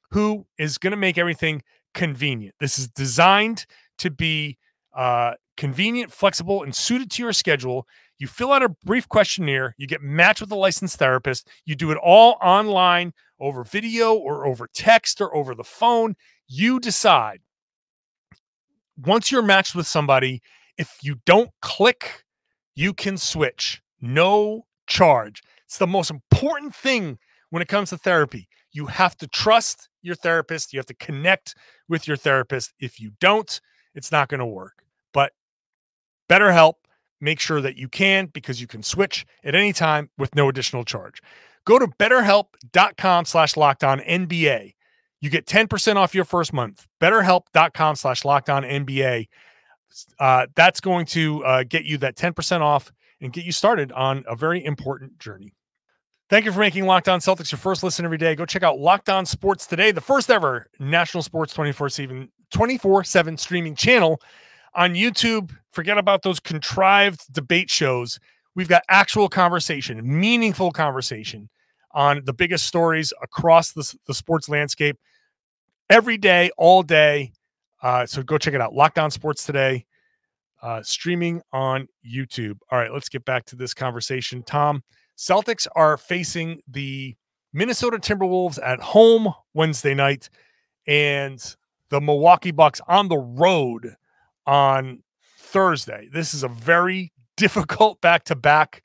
who 0.10 0.48
is 0.58 0.80
going 0.80 0.92
to 0.92 0.98
make 0.98 1.20
everything 1.20 1.62
convenient. 1.94 2.56
This 2.60 2.80
is 2.80 2.88
designed 2.90 3.68
to 4.00 4.10
be 4.10 4.58
uh, 4.98 5.34
convenient, 5.58 6.12
flexible, 6.12 6.64
and 6.64 6.76
suited 6.76 7.12
to 7.12 7.22
your 7.22 7.34
schedule. 7.34 7.86
You 8.18 8.26
fill 8.26 8.52
out 8.52 8.64
a 8.64 8.70
brief 8.84 9.08
questionnaire, 9.08 9.76
you 9.78 9.86
get 9.86 10.02
matched 10.02 10.42
with 10.42 10.52
a 10.52 10.56
licensed 10.56 10.98
therapist, 10.98 11.48
you 11.66 11.76
do 11.76 11.92
it 11.92 12.00
all 12.02 12.38
online 12.42 13.14
over 13.40 13.64
video 13.64 14.16
or 14.16 14.48
over 14.48 14.68
text 14.74 15.22
or 15.22 15.36
over 15.36 15.54
the 15.54 15.64
phone. 15.64 16.16
You 16.48 16.80
decide. 16.80 17.42
Once 18.98 19.32
you're 19.32 19.44
matched 19.44 19.76
with 19.76 19.86
somebody, 19.86 20.42
if 20.78 20.98
you 21.02 21.16
don't 21.26 21.52
click, 21.62 22.24
you 22.76 22.94
can 22.94 23.18
switch. 23.18 23.82
No 24.02 24.66
charge. 24.88 25.42
It's 25.66 25.78
the 25.78 25.88
most 25.88 26.12
important 26.12 26.76
thing 26.76 27.18
when 27.50 27.62
it 27.62 27.68
comes 27.68 27.90
to 27.90 27.98
therapy. 27.98 28.48
You 28.72 28.88
have 28.88 29.16
to 29.18 29.28
trust 29.28 29.90
your 30.02 30.16
therapist, 30.16 30.74
you 30.74 30.80
have 30.80 30.86
to 30.88 30.94
connect 30.96 31.56
with 31.88 32.08
your 32.08 32.18
therapist. 32.18 32.74
If 32.80 33.00
you 33.00 33.12
don't, 33.20 33.60
it's 33.96 34.12
not 34.12 34.28
going 34.28 34.40
to 34.40 34.46
work. 34.46 34.84
But 35.14 35.32
BetterHelp 36.30 36.74
make 37.22 37.40
sure 37.40 37.62
that 37.62 37.78
you 37.78 37.88
can 37.88 38.28
because 38.28 38.62
you 38.62 38.68
can 38.68 38.84
switch 38.84 39.26
at 39.44 39.56
any 39.56 39.74
time 39.74 40.10
with 40.18 40.36
no 40.36 40.50
additional 40.50 40.84
charge. 40.84 41.22
Go 41.66 41.80
to 41.80 41.88
betterhelp.com 41.88 43.26
slash 43.26 43.58
locked 43.58 43.84
on 43.84 44.00
NBA. 44.00 44.74
You 45.22 45.30
get 45.30 45.48
10% 45.48 45.96
off 45.96 46.14
your 46.14 46.26
first 46.26 46.54
month. 46.54 46.86
Betterhelp.com 47.02 47.96
slash 47.96 48.24
locked 48.24 48.50
on 48.50 48.64
NBA. 48.64 49.28
Uh, 50.20 50.48
that's 50.56 50.80
going 50.80 51.06
to 51.06 51.44
uh, 51.46 51.64
get 51.64 51.86
you 51.86 51.98
that 52.00 52.16
10% 52.16 52.62
off 52.62 52.92
and 53.22 53.32
get 53.32 53.46
you 53.46 53.52
started 53.52 53.92
on 53.94 54.24
a 54.28 54.36
very 54.36 54.64
important 54.64 55.18
journey. 55.20 55.54
Thank 56.28 56.46
you 56.46 56.52
for 56.52 56.60
making 56.60 56.86
Locked 56.86 57.08
On 57.08 57.20
Celtics 57.20 57.52
your 57.52 57.60
first 57.60 57.84
listen 57.84 58.04
every 58.04 58.18
day. 58.18 58.36
Go 58.36 58.46
check 58.46 58.64
out 58.64 58.80
Locked 58.80 59.10
On 59.10 59.26
Sports 59.26 59.68
today, 59.68 59.92
the 59.92 60.02
first 60.02 60.32
ever 60.32 60.68
national 60.80 61.22
sports 61.22 61.54
24 61.54 61.90
7 61.90 62.32
24 62.52 63.04
7 63.04 63.38
streaming 63.38 63.76
channel 63.76 64.20
on 64.74 64.96
YouTube. 64.96 65.52
Forget 65.72 65.98
about 65.98 66.24
those 66.24 66.40
contrived 66.40 67.32
debate 67.32 67.70
shows. 67.70 68.20
We've 68.56 68.68
got 68.68 68.84
actual 68.90 69.30
conversation, 69.30 70.02
meaningful 70.04 70.72
conversation 70.72 71.50
on 71.92 72.24
the 72.26 72.34
biggest 72.34 72.66
stories 72.66 73.14
across 73.22 73.74
the, 73.74 73.96
the 74.08 74.14
sports 74.14 74.50
landscape 74.50 74.98
every 75.90 76.18
day, 76.18 76.50
all 76.58 76.82
day. 76.82 77.34
Uh, 77.86 78.04
so 78.04 78.24
go 78.24 78.36
check 78.40 78.56
it 78.56 78.62
out. 78.62 78.74
Locked 78.74 78.98
On 78.98 79.12
Sports 79.12 79.46
today, 79.46 79.86
uh, 80.64 80.82
streaming 80.82 81.40
on 81.54 81.88
YouTube. 82.04 82.58
All 82.72 82.80
right, 82.80 82.92
let's 82.92 83.10
get 83.10 83.24
back 83.26 83.46
to 83.46 83.56
this 83.56 83.76
conversation. 83.76 84.42
Tom, 84.42 84.84
Celtics 85.16 85.68
are 85.76 85.96
facing 85.96 86.62
the 86.68 87.16
Minnesota 87.54 88.00
Timberwolves 88.00 88.58
at 88.64 88.80
home 88.80 89.32
Wednesday 89.54 89.94
night 89.94 90.32
and 90.88 91.56
the 91.90 92.02
Milwaukee 92.02 92.50
Bucks 92.50 92.82
on 92.88 93.08
the 93.08 93.20
road 93.20 93.96
on 94.48 95.04
Thursday. 95.38 96.10
This 96.12 96.34
is 96.34 96.42
a 96.42 96.48
very 96.48 97.14
difficult 97.38 98.02
back 98.02 98.24
to 98.24 98.36
back, 98.36 98.82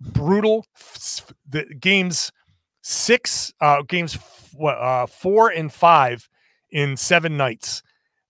brutal 0.00 0.64
the 1.48 1.64
games 1.80 2.30
six, 2.82 3.52
uh, 3.60 3.82
games 3.82 4.16
uh, 4.64 5.06
four 5.06 5.48
and 5.48 5.72
five 5.72 6.28
in 6.74 6.98
seven 6.98 7.38
nights. 7.38 7.82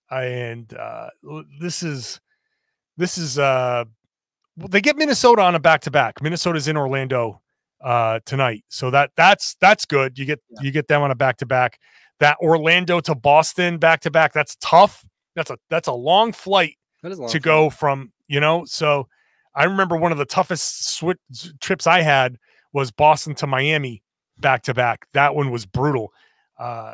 And 0.09 0.73
uh, 0.73 1.09
this 1.59 1.83
is, 1.83 2.21
this 2.95 3.17
is, 3.17 3.37
uh, 3.37 3.83
they 4.55 4.79
get 4.79 4.95
Minnesota 4.95 5.41
on 5.41 5.55
a 5.55 5.59
back 5.59 5.81
to 5.81 5.91
back. 5.91 6.21
Minnesota's 6.21 6.69
in 6.69 6.77
Orlando 6.77 7.41
uh 7.83 8.19
tonight. 8.25 8.63
So 8.69 8.89
that 8.91 9.11
that's 9.17 9.55
that's 9.59 9.85
good. 9.85 10.17
You 10.17 10.25
get 10.25 10.41
yeah. 10.49 10.59
you 10.63 10.71
get 10.71 10.87
them 10.87 11.01
on 11.01 11.11
a 11.11 11.15
back 11.15 11.37
to 11.37 11.45
back. 11.45 11.77
That 12.19 12.37
Orlando 12.41 13.01
to 13.01 13.13
Boston 13.13 13.77
back 13.77 13.99
to 14.01 14.11
back, 14.11 14.31
that's 14.31 14.55
tough. 14.61 15.05
That's 15.35 15.51
a 15.51 15.57
that's 15.69 15.89
a 15.89 15.93
long 15.93 16.31
flight 16.31 16.77
long 17.03 17.29
to 17.29 17.39
go 17.39 17.69
from, 17.69 18.13
you 18.27 18.39
know. 18.39 18.63
So 18.65 19.07
I 19.53 19.65
remember 19.65 19.97
one 19.97 20.13
of 20.13 20.17
the 20.17 20.25
toughest 20.25 20.95
switch 20.95 21.19
trips 21.59 21.85
I 21.85 22.01
had 22.01 22.37
was 22.71 22.91
Boston 22.91 23.35
to 23.35 23.47
Miami 23.47 24.01
back 24.39 24.63
to 24.63 24.73
back. 24.73 25.07
That 25.13 25.35
one 25.35 25.51
was 25.51 25.65
brutal. 25.65 26.11
Uh, 26.57 26.93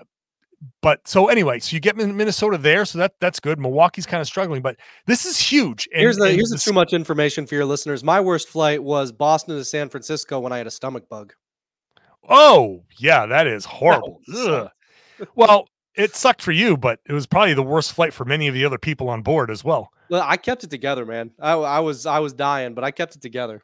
but 0.81 1.07
so 1.07 1.27
anyway, 1.27 1.59
so 1.59 1.73
you 1.73 1.79
get 1.79 1.95
Minnesota 1.95 2.57
there, 2.57 2.85
so 2.85 2.97
that 2.99 3.13
that's 3.19 3.39
good. 3.39 3.59
Milwaukee's 3.59 4.05
kind 4.05 4.21
of 4.21 4.27
struggling, 4.27 4.61
but 4.61 4.77
this 5.07 5.25
is 5.25 5.39
huge. 5.39 5.87
And, 5.93 6.01
here's 6.01 6.17
the 6.17 6.31
here's 6.31 6.49
the 6.49 6.57
too 6.57 6.73
much 6.73 6.93
information 6.93 7.45
for 7.45 7.55
your 7.55 7.65
listeners. 7.65 8.03
My 8.03 8.19
worst 8.19 8.49
flight 8.49 8.83
was 8.83 9.11
Boston 9.11 9.55
to 9.57 9.65
San 9.65 9.89
Francisco 9.89 10.39
when 10.39 10.51
I 10.51 10.57
had 10.57 10.67
a 10.67 10.71
stomach 10.71 11.07
bug. 11.09 11.33
Oh 12.29 12.83
yeah, 12.97 13.25
that 13.25 13.47
is 13.47 13.65
horrible. 13.65 14.21
That 14.27 14.71
well, 15.35 15.67
it 15.95 16.15
sucked 16.15 16.41
for 16.41 16.51
you, 16.51 16.77
but 16.77 16.99
it 17.07 17.13
was 17.13 17.25
probably 17.27 17.53
the 17.53 17.63
worst 17.63 17.93
flight 17.93 18.13
for 18.13 18.25
many 18.25 18.47
of 18.47 18.53
the 18.53 18.65
other 18.65 18.77
people 18.77 19.09
on 19.09 19.21
board 19.21 19.51
as 19.51 19.63
well. 19.63 19.89
Well, 20.09 20.23
I 20.25 20.37
kept 20.37 20.63
it 20.63 20.69
together, 20.69 21.05
man. 21.05 21.31
I, 21.39 21.53
I 21.53 21.79
was 21.79 22.05
I 22.05 22.19
was 22.19 22.33
dying, 22.33 22.73
but 22.73 22.83
I 22.83 22.91
kept 22.91 23.15
it 23.15 23.21
together. 23.21 23.61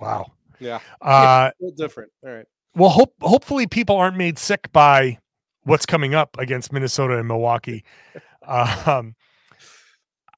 Wow. 0.00 0.32
Yeah. 0.60 0.80
Uh, 1.00 1.50
yeah, 1.60 1.70
different. 1.76 2.10
All 2.24 2.32
right. 2.32 2.46
Well, 2.74 2.90
hope 2.90 3.14
hopefully 3.20 3.66
people 3.66 3.96
aren't 3.96 4.16
made 4.16 4.38
sick 4.38 4.72
by 4.72 5.18
what's 5.64 5.86
coming 5.86 6.14
up 6.14 6.36
against 6.38 6.72
Minnesota 6.72 7.18
and 7.18 7.28
Milwaukee. 7.28 7.84
um, 8.46 9.14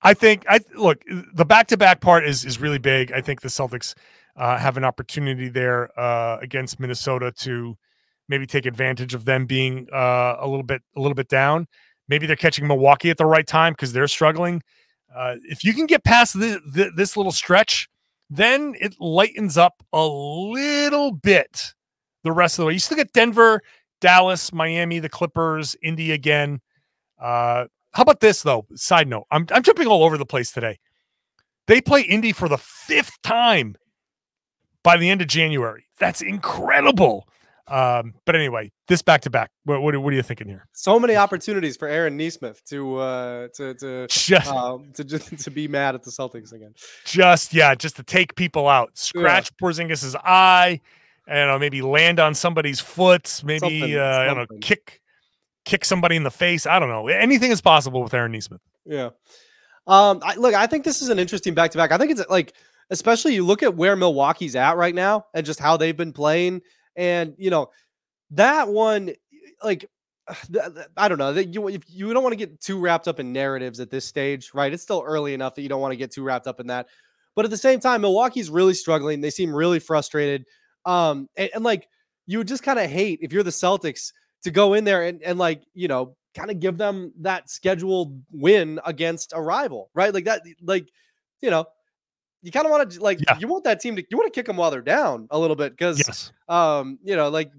I 0.02 0.14
think 0.14 0.44
I 0.48 0.60
look 0.74 1.02
the 1.34 1.44
back 1.44 1.66
to 1.68 1.76
back 1.76 2.00
part 2.00 2.26
is 2.26 2.44
is 2.44 2.60
really 2.60 2.78
big. 2.78 3.12
I 3.12 3.20
think 3.20 3.40
the 3.40 3.48
Celtics 3.48 3.94
uh, 4.36 4.58
have 4.58 4.76
an 4.76 4.84
opportunity 4.84 5.48
there 5.48 5.98
uh, 5.98 6.38
against 6.40 6.78
Minnesota 6.78 7.32
to 7.40 7.76
maybe 8.28 8.46
take 8.46 8.66
advantage 8.66 9.14
of 9.14 9.24
them 9.24 9.46
being 9.46 9.88
uh, 9.92 10.36
a 10.38 10.46
little 10.46 10.62
bit 10.62 10.82
a 10.96 11.00
little 11.00 11.14
bit 11.14 11.28
down. 11.28 11.66
Maybe 12.08 12.26
they're 12.26 12.36
catching 12.36 12.66
Milwaukee 12.66 13.10
at 13.10 13.16
the 13.16 13.26
right 13.26 13.46
time 13.46 13.72
because 13.72 13.92
they're 13.92 14.08
struggling. 14.08 14.62
Uh, 15.14 15.36
if 15.42 15.64
you 15.64 15.72
can 15.72 15.86
get 15.86 16.04
past 16.04 16.38
this 16.38 17.16
little 17.16 17.32
stretch, 17.32 17.88
then 18.28 18.74
it 18.80 18.94
lightens 19.00 19.56
up 19.56 19.82
a 19.92 20.06
little 20.06 21.12
bit 21.12 21.74
the 22.22 22.32
rest 22.32 22.58
of 22.58 22.62
the 22.62 22.66
way. 22.66 22.72
You 22.74 22.78
still 22.78 22.96
get 22.96 23.12
Denver, 23.12 23.62
Dallas, 24.00 24.52
Miami, 24.52 24.98
the 24.98 25.08
Clippers, 25.08 25.76
Indy 25.82 26.12
again. 26.12 26.60
Uh, 27.20 27.66
how 27.92 28.02
about 28.02 28.20
this 28.20 28.42
though? 28.42 28.66
Side 28.74 29.08
note, 29.08 29.24
I'm 29.30 29.46
I'm 29.50 29.62
jumping 29.62 29.86
all 29.86 30.04
over 30.04 30.18
the 30.18 30.26
place 30.26 30.52
today. 30.52 30.78
They 31.66 31.80
play 31.80 32.02
Indy 32.02 32.32
for 32.32 32.48
the 32.48 32.58
fifth 32.58 33.20
time 33.22 33.76
by 34.82 34.96
the 34.96 35.10
end 35.10 35.20
of 35.20 35.28
January. 35.28 35.86
That's 35.98 36.22
incredible. 36.22 37.26
Um, 37.68 38.14
but 38.24 38.36
anyway, 38.36 38.70
this 38.86 39.02
back 39.02 39.22
to 39.22 39.30
back. 39.30 39.50
What, 39.64 39.82
what, 39.82 39.94
are 39.94 40.12
you 40.12 40.22
thinking 40.22 40.46
here? 40.46 40.68
So 40.72 41.00
many 41.00 41.16
opportunities 41.16 41.76
for 41.76 41.88
Aaron 41.88 42.16
Nesmith 42.16 42.64
to 42.66 42.96
uh, 42.98 43.48
to 43.54 43.74
to 43.74 44.06
just 44.08 44.46
um, 44.46 44.92
to 44.94 45.02
just 45.02 45.36
to 45.44 45.50
be 45.50 45.66
mad 45.66 45.96
at 45.96 46.04
the 46.04 46.10
Celtics 46.10 46.52
again. 46.52 46.74
Just 47.04 47.52
yeah, 47.52 47.74
just 47.74 47.96
to 47.96 48.04
take 48.04 48.36
people 48.36 48.68
out, 48.68 48.96
scratch 48.96 49.50
yeah. 49.50 49.66
Porzingis's 49.66 50.14
eye, 50.14 50.80
and 51.26 51.50
know, 51.50 51.58
maybe 51.58 51.82
land 51.82 52.20
on 52.20 52.34
somebody's 52.34 52.80
foot, 52.80 53.42
maybe 53.44 53.58
something, 53.58 53.96
uh, 53.96 54.26
I 54.30 54.34
don't 54.34 54.50
know, 54.50 54.58
kick 54.60 55.00
kick 55.64 55.84
somebody 55.84 56.16
in 56.16 56.22
the 56.22 56.30
face. 56.30 56.66
I 56.66 56.78
don't 56.78 56.88
know. 56.88 57.08
Anything 57.08 57.50
is 57.50 57.60
possible 57.60 58.02
with 58.02 58.14
Aaron 58.14 58.32
Nesmith. 58.32 58.60
Yeah. 58.84 59.10
Um, 59.88 60.20
I, 60.22 60.36
look, 60.36 60.54
I 60.54 60.66
think 60.66 60.84
this 60.84 61.02
is 61.02 61.08
an 61.08 61.18
interesting 61.18 61.54
back 61.54 61.72
to 61.72 61.78
back. 61.78 61.92
I 61.92 61.98
think 61.98 62.12
it's 62.12 62.22
like, 62.28 62.54
especially 62.90 63.34
you 63.34 63.44
look 63.44 63.62
at 63.62 63.74
where 63.74 63.96
Milwaukee's 63.96 64.54
at 64.54 64.76
right 64.76 64.94
now 64.94 65.26
and 65.34 65.44
just 65.44 65.58
how 65.58 65.76
they've 65.76 65.96
been 65.96 66.12
playing 66.12 66.62
and 66.96 67.34
you 67.38 67.50
know, 67.50 67.70
that 68.30 68.68
one, 68.68 69.12
like, 69.62 69.88
I 70.96 71.08
don't 71.08 71.18
know 71.18 71.32
that 71.32 71.54
you 71.54 71.68
if 71.68 71.82
you 71.88 72.12
don't 72.12 72.22
want 72.22 72.32
to 72.32 72.36
get 72.36 72.60
too 72.60 72.80
wrapped 72.80 73.06
up 73.06 73.20
in 73.20 73.32
narratives 73.32 73.78
at 73.80 73.90
this 73.90 74.04
stage, 74.04 74.50
right? 74.54 74.72
It's 74.72 74.82
still 74.82 75.04
early 75.06 75.34
enough 75.34 75.54
that 75.54 75.62
you 75.62 75.68
don't 75.68 75.80
want 75.80 75.92
to 75.92 75.96
get 75.96 76.10
too 76.10 76.22
wrapped 76.22 76.46
up 76.46 76.58
in 76.58 76.66
that. 76.68 76.88
But 77.34 77.44
at 77.44 77.50
the 77.50 77.56
same 77.56 77.80
time, 77.80 78.00
Milwaukee's 78.00 78.50
really 78.50 78.74
struggling. 78.74 79.20
They 79.20 79.30
seem 79.30 79.54
really 79.54 79.78
frustrated. 79.78 80.46
Um, 80.86 81.28
and, 81.36 81.50
and 81.54 81.64
like 81.64 81.88
you 82.26 82.38
would 82.38 82.48
just 82.48 82.62
kind 82.62 82.78
of 82.78 82.88
hate 82.88 83.18
if 83.20 83.32
you're 83.32 83.42
the 83.42 83.50
Celtics 83.50 84.12
to 84.44 84.50
go 84.50 84.74
in 84.74 84.84
there 84.84 85.02
and, 85.02 85.22
and 85.22 85.38
like, 85.38 85.62
you 85.74 85.88
know, 85.88 86.16
kind 86.34 86.50
of 86.50 86.60
give 86.60 86.78
them 86.78 87.12
that 87.20 87.50
scheduled 87.50 88.22
win 88.32 88.80
against 88.86 89.32
a 89.34 89.42
rival, 89.42 89.90
right? 89.94 90.14
Like 90.14 90.24
that, 90.24 90.42
like, 90.62 90.88
you 91.40 91.50
know, 91.50 91.66
you 92.46 92.52
kind 92.52 92.64
of 92.64 92.70
want 92.70 92.90
to 92.90 93.02
like 93.02 93.18
yeah. 93.26 93.36
you 93.38 93.48
want 93.48 93.64
that 93.64 93.80
team 93.80 93.96
to 93.96 94.04
you 94.08 94.16
want 94.16 94.32
to 94.32 94.38
kick 94.38 94.46
them 94.46 94.56
while 94.56 94.70
they're 94.70 94.80
down 94.80 95.26
a 95.30 95.38
little 95.38 95.56
bit 95.56 95.72
because 95.72 95.98
yes. 95.98 96.32
um 96.48 96.96
you 97.02 97.16
know 97.16 97.28
like 97.28 97.50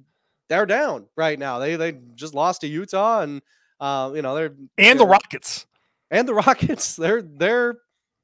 they're 0.47 0.65
down 0.65 1.05
right 1.17 1.37
now 1.37 1.59
they 1.59 1.75
they 1.75 1.99
just 2.15 2.33
lost 2.33 2.61
to 2.61 2.67
Utah 2.67 3.21
and 3.21 3.41
uh 3.81 4.11
you 4.15 4.21
know 4.21 4.33
they're 4.33 4.53
and 4.77 4.97
the 4.97 5.05
Rockets 5.05 5.65
and 6.09 6.25
the 6.25 6.33
Rockets 6.33 6.95
they're 6.95 7.21
they're 7.21 7.75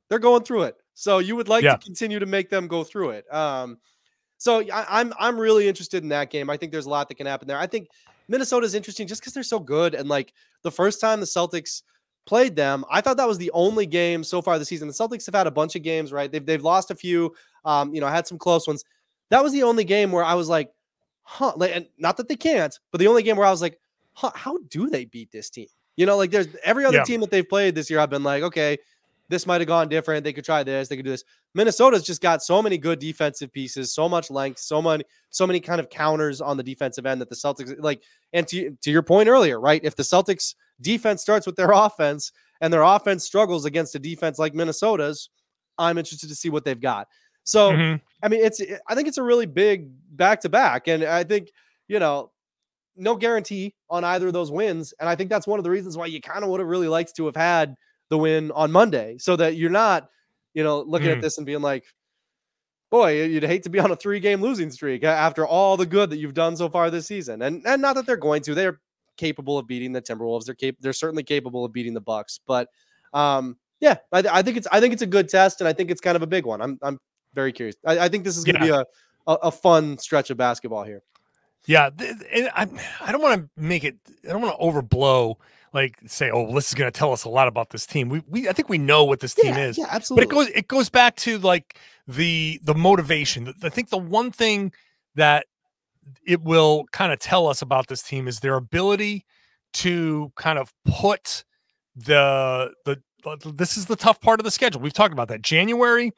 they're 0.10 0.20
going 0.20 0.44
through 0.44 0.64
it 0.64 0.76
so 0.94 1.20
you 1.20 1.36
would 1.36 1.50
like 1.50 1.66
yeah. 1.66 1.76
to 1.76 1.84
continue 1.84 2.20
to 2.20 2.26
make 2.26 2.50
them 2.50 2.68
go 2.68 2.84
through 2.84 3.10
it 3.10 3.26
um 3.34 3.78
so 4.44 4.62
I, 4.72 5.00
I'm 5.00 5.14
I'm 5.18 5.40
really 5.40 5.68
interested 5.68 6.04
in 6.04 6.10
that 6.10 6.30
game 6.30 6.50
I 6.50 6.58
think 6.58 6.72
there's 6.72 6.86
a 6.86 6.90
lot 6.90 7.08
that 7.08 7.16
can 7.16 7.28
happen 7.28 7.48
there 7.48 7.58
I 7.58 7.68
think 7.68 7.88
Minnesota's 8.28 8.74
interesting 8.74 9.08
just 9.08 9.22
because 9.22 9.34
they're 9.34 9.44
so 9.44 9.60
good 9.60 9.96
and 9.96 10.10
like 10.10 10.34
the 10.62 10.72
first 10.72 11.00
time 11.00 11.20
the 11.20 11.26
Celtics 11.26 11.84
played 12.26 12.56
them. 12.56 12.86
I 12.90 13.02
thought 13.02 13.18
that 13.18 13.28
was 13.28 13.38
the 13.38 13.52
only 13.52 13.86
game 13.86 14.24
so 14.24 14.42
far 14.42 14.58
this 14.58 14.70
season. 14.70 14.88
The 14.88 14.94
Celtics 14.94 15.26
have 15.26 15.36
had 15.36 15.48
a 15.48 15.52
bunch 15.52 15.76
of 15.76 15.84
games, 15.84 16.12
right? 16.12 16.32
They've 16.32 16.46
they've 16.46 16.64
lost 16.64 16.92
a 16.92 16.96
few, 16.96 17.34
um, 17.66 17.94
you 17.94 18.02
know, 18.02 18.08
had 18.08 18.28
some 18.28 18.38
close 18.38 18.68
ones. 18.68 18.84
That 19.30 19.44
was 19.44 19.52
the 19.52 19.64
only 19.64 19.84
game 19.84 20.12
where 20.12 20.24
I 20.24 20.36
was 20.36 20.50
like, 20.50 20.72
huh, 21.24 21.54
like, 21.56 21.76
and 21.76 21.88
not 21.98 22.18
that 22.18 22.28
they 22.28 22.36
can't, 22.36 22.78
but 22.92 23.00
the 23.00 23.08
only 23.08 23.24
game 23.24 23.38
where 23.38 23.48
I 23.48 23.52
was 23.52 23.62
like, 23.62 23.80
huh, 24.14 24.32
how 24.36 24.58
do 24.70 24.90
they 24.90 25.06
beat 25.06 25.32
this 25.32 25.50
team? 25.50 25.68
You 25.96 26.06
know, 26.06 26.18
like 26.18 26.32
there's 26.32 26.48
every 26.64 26.86
other 26.86 26.98
yeah. 26.98 27.04
team 27.04 27.22
that 27.22 27.32
they've 27.32 27.48
played 27.48 27.76
this 27.76 27.90
year. 27.90 28.00
I've 28.00 28.10
been 28.10 28.24
like, 28.24 28.44
okay, 28.44 28.78
this 29.30 29.46
might 29.46 29.62
have 29.62 29.68
gone 29.68 29.88
different. 29.88 30.24
They 30.24 30.34
could 30.34 30.46
try 30.46 30.64
this. 30.64 30.88
They 30.88 30.96
could 30.96 31.06
do 31.06 31.12
this. 31.12 31.24
Minnesota's 31.56 32.04
just 32.04 32.22
got 32.22 32.44
so 32.44 32.62
many 32.62 32.78
good 32.78 33.00
defensive 33.00 33.52
pieces, 33.52 33.94
so 33.94 34.10
much 34.10 34.30
length, 34.30 34.60
so 34.60 34.82
many, 34.82 35.04
so 35.30 35.48
many 35.48 35.60
kind 35.60 35.80
of 35.80 35.90
counters 35.90 36.42
on 36.42 36.58
the 36.58 36.64
defensive 36.64 37.06
end 37.06 37.22
that 37.22 37.30
the 37.30 37.36
Celtics 37.36 37.74
like. 37.80 38.04
And 38.34 38.48
to 38.50 38.78
to 38.82 38.92
your 38.92 39.04
point 39.04 39.30
earlier, 39.30 39.60
right? 39.60 39.82
If 39.84 39.96
the 39.96 40.04
Celtics 40.04 40.56
defense 40.82 41.22
starts 41.22 41.46
with 41.46 41.56
their 41.56 41.72
offense 41.74 42.32
and 42.62 42.72
their 42.72 42.84
offense 42.84 43.24
struggles 43.24 43.66
against 43.66 43.96
a 43.96 44.00
defense 44.00 44.40
like 44.40 44.54
Minnesota's, 44.54 45.30
I'm 45.78 45.98
interested 45.98 46.30
to 46.30 46.36
see 46.36 46.50
what 46.50 46.66
they've 46.66 46.80
got. 46.80 47.08
So, 47.46 47.72
mm-hmm. 47.72 47.96
I 48.24 48.30
mean, 48.30 48.44
it's 48.44 48.62
I 48.88 48.96
think 48.96 49.08
it's 49.08 49.18
a 49.18 49.24
really 49.24 49.46
big 49.46 49.90
back 50.16 50.42
to 50.42 50.50
back, 50.50 50.88
and 50.88 51.04
I 51.04 51.24
think 51.24 51.50
you 51.88 52.00
know, 52.00 52.32
no 52.96 53.16
guarantee 53.16 53.76
on 53.90 54.04
either 54.04 54.28
of 54.28 54.34
those 54.34 54.52
wins, 54.52 54.94
and 55.00 55.10
I 55.10 55.16
think 55.16 55.30
that's 55.30 55.48
one 55.48 55.60
of 55.60 55.64
the 55.64 55.70
reasons 55.70 55.98
why 55.98 56.06
you 56.08 56.22
kind 56.22 56.44
of 56.44 56.50
would 56.50 56.60
have 56.60 56.70
really 56.70 56.88
liked 56.88 57.16
to 57.16 57.26
have 57.26 57.36
had 57.36 57.76
the 58.14 58.18
win 58.18 58.52
on 58.52 58.72
Monday, 58.72 59.18
so 59.18 59.36
that 59.36 59.58
you're 59.58 59.70
not, 59.70 60.10
you 60.54 60.64
know, 60.64 60.82
looking 60.82 61.08
mm-hmm. 61.08 61.18
at 61.18 61.22
this 61.22 61.38
and 61.38 61.46
being 61.46 61.62
like, 61.62 61.84
boy, 62.92 63.24
you'd 63.24 63.44
hate 63.44 63.64
to 63.64 63.72
be 63.72 63.80
on 63.80 63.90
a 63.90 63.96
three 63.96 64.20
game 64.20 64.40
losing 64.40 64.70
streak 64.70 65.04
after 65.04 65.48
all 65.48 65.76
the 65.76 65.86
good 65.86 66.12
that 66.12 66.18
you've 66.18 66.36
done 66.36 66.56
so 66.56 66.70
far 66.70 66.92
this 66.92 67.08
season. 67.08 67.42
And 67.42 67.66
and 67.66 67.82
not 67.82 67.96
that 67.96 68.06
they're 68.06 68.18
going 68.18 68.44
to. 68.44 68.54
They're 68.54 68.80
capable 69.18 69.58
of 69.58 69.68
beating 69.68 69.92
the 69.92 70.02
Timberwolves. 70.02 70.46
They're 70.46 70.56
cap- 70.56 70.76
they're 70.80 70.94
certainly 70.94 71.24
capable 71.24 71.66
of 71.66 71.74
beating 71.74 71.96
the 71.96 72.02
Bucks. 72.02 72.40
But 72.46 72.70
um, 73.14 73.58
yeah, 73.80 73.96
I, 74.12 74.22
th- 74.22 74.34
I, 74.34 74.44
think 74.44 74.58
it's 74.58 74.68
I 74.72 74.80
think 74.80 74.94
it's 74.94 75.02
a 75.02 75.08
good 75.08 75.28
test, 75.28 75.60
and 75.60 75.68
I 75.68 75.74
think 75.74 75.92
it's 75.92 76.02
kind 76.02 76.16
of 76.16 76.22
a 76.22 76.28
big 76.28 76.46
one. 76.46 76.62
I'm 76.62 76.78
I'm 76.82 77.00
very 77.34 77.52
curious. 77.52 77.76
I, 77.86 78.00
I 78.00 78.10
think 78.10 78.24
this 78.24 78.38
is 78.38 78.44
going 78.44 78.60
to 78.60 78.66
yeah. 78.66 78.72
be 78.72 78.78
a, 78.78 79.32
a, 79.32 79.34
a 79.48 79.52
fun 79.52 79.98
stretch 79.98 80.30
of 80.30 80.38
basketball 80.38 80.84
here. 80.84 81.02
Yeah, 81.66 81.90
and 82.32 82.50
I 82.54 82.68
I 83.02 83.12
don't 83.12 83.22
want 83.22 83.42
to 83.42 83.50
make 83.62 83.84
it. 83.84 83.98
I 84.24 84.28
don't 84.28 84.42
want 84.42 84.58
to 84.58 84.64
overblow. 84.64 85.36
Like 85.74 85.98
say, 86.06 86.30
oh, 86.32 86.54
this 86.54 86.70
is 86.70 86.76
going 86.76 86.92
to 86.92 86.98
tell 86.98 87.12
us 87.14 87.24
a 87.24 87.30
lot 87.30 87.48
about 87.48 87.72
this 87.72 87.86
team. 87.86 88.10
We, 88.10 88.22
we, 88.28 88.48
I 88.48 88.54
think 88.54 88.70
we 88.70 88.78
know 88.78 89.04
what 89.04 89.20
this 89.22 89.34
team 89.34 89.56
yeah, 89.56 89.66
is. 89.66 89.78
Yeah, 89.78 89.88
absolutely. 89.90 90.28
But 90.28 90.32
it 90.32 90.36
goes, 90.36 90.48
it 90.56 90.68
goes 90.68 90.90
back 90.90 91.16
to 91.18 91.40
like 91.40 91.80
the 92.08 92.60
the 92.64 92.76
motivation. 92.76 93.54
I 93.64 93.70
think 93.70 93.90
the 93.90 93.98
one 93.98 94.32
thing 94.32 94.72
that 95.16 95.48
it 96.26 96.42
will 96.44 96.86
kind 96.92 97.12
of 97.12 97.20
tell 97.20 97.48
us 97.48 97.62
about 97.62 97.88
this 97.88 98.04
team 98.04 98.28
is 98.28 98.40
their 98.40 98.56
ability 98.56 99.26
to 99.74 100.32
kind 100.36 100.60
of 100.60 100.72
put 100.86 101.44
the 101.96 102.72
the 102.86 103.02
this 103.56 103.78
is 103.78 103.86
the 103.86 103.96
tough 103.96 104.20
part 104.22 104.40
of 104.40 104.44
the 104.44 104.52
schedule. 104.52 104.82
We've 104.82 104.94
talked 104.94 105.14
about 105.14 105.30
that. 105.30 105.42
January 105.42 106.12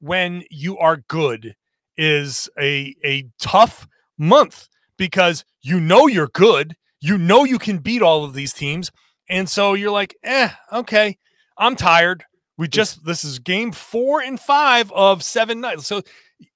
when 0.00 0.42
you 0.50 0.76
are 0.78 0.98
good 1.08 1.54
is 1.96 2.48
a 2.58 2.94
a 3.04 3.28
tough 3.38 3.86
month 4.18 4.68
because 4.96 5.44
you 5.62 5.80
know 5.80 6.06
you're 6.06 6.28
good, 6.28 6.76
you 7.02 7.18
know 7.18 7.44
you 7.44 7.58
can 7.58 7.78
beat 7.78 8.00
all 8.00 8.24
of 8.24 8.32
these 8.32 8.52
teams, 8.52 8.90
and 9.28 9.48
so 9.48 9.74
you're 9.74 9.90
like, 9.90 10.16
"Eh, 10.22 10.48
okay, 10.72 11.18
I'm 11.58 11.76
tired. 11.76 12.24
We 12.56 12.68
just 12.68 13.04
this 13.04 13.24
is 13.24 13.40
game 13.40 13.72
4 13.72 14.22
and 14.22 14.38
5 14.38 14.92
of 14.92 15.22
7 15.22 15.60
nights." 15.60 15.86
So 15.86 16.02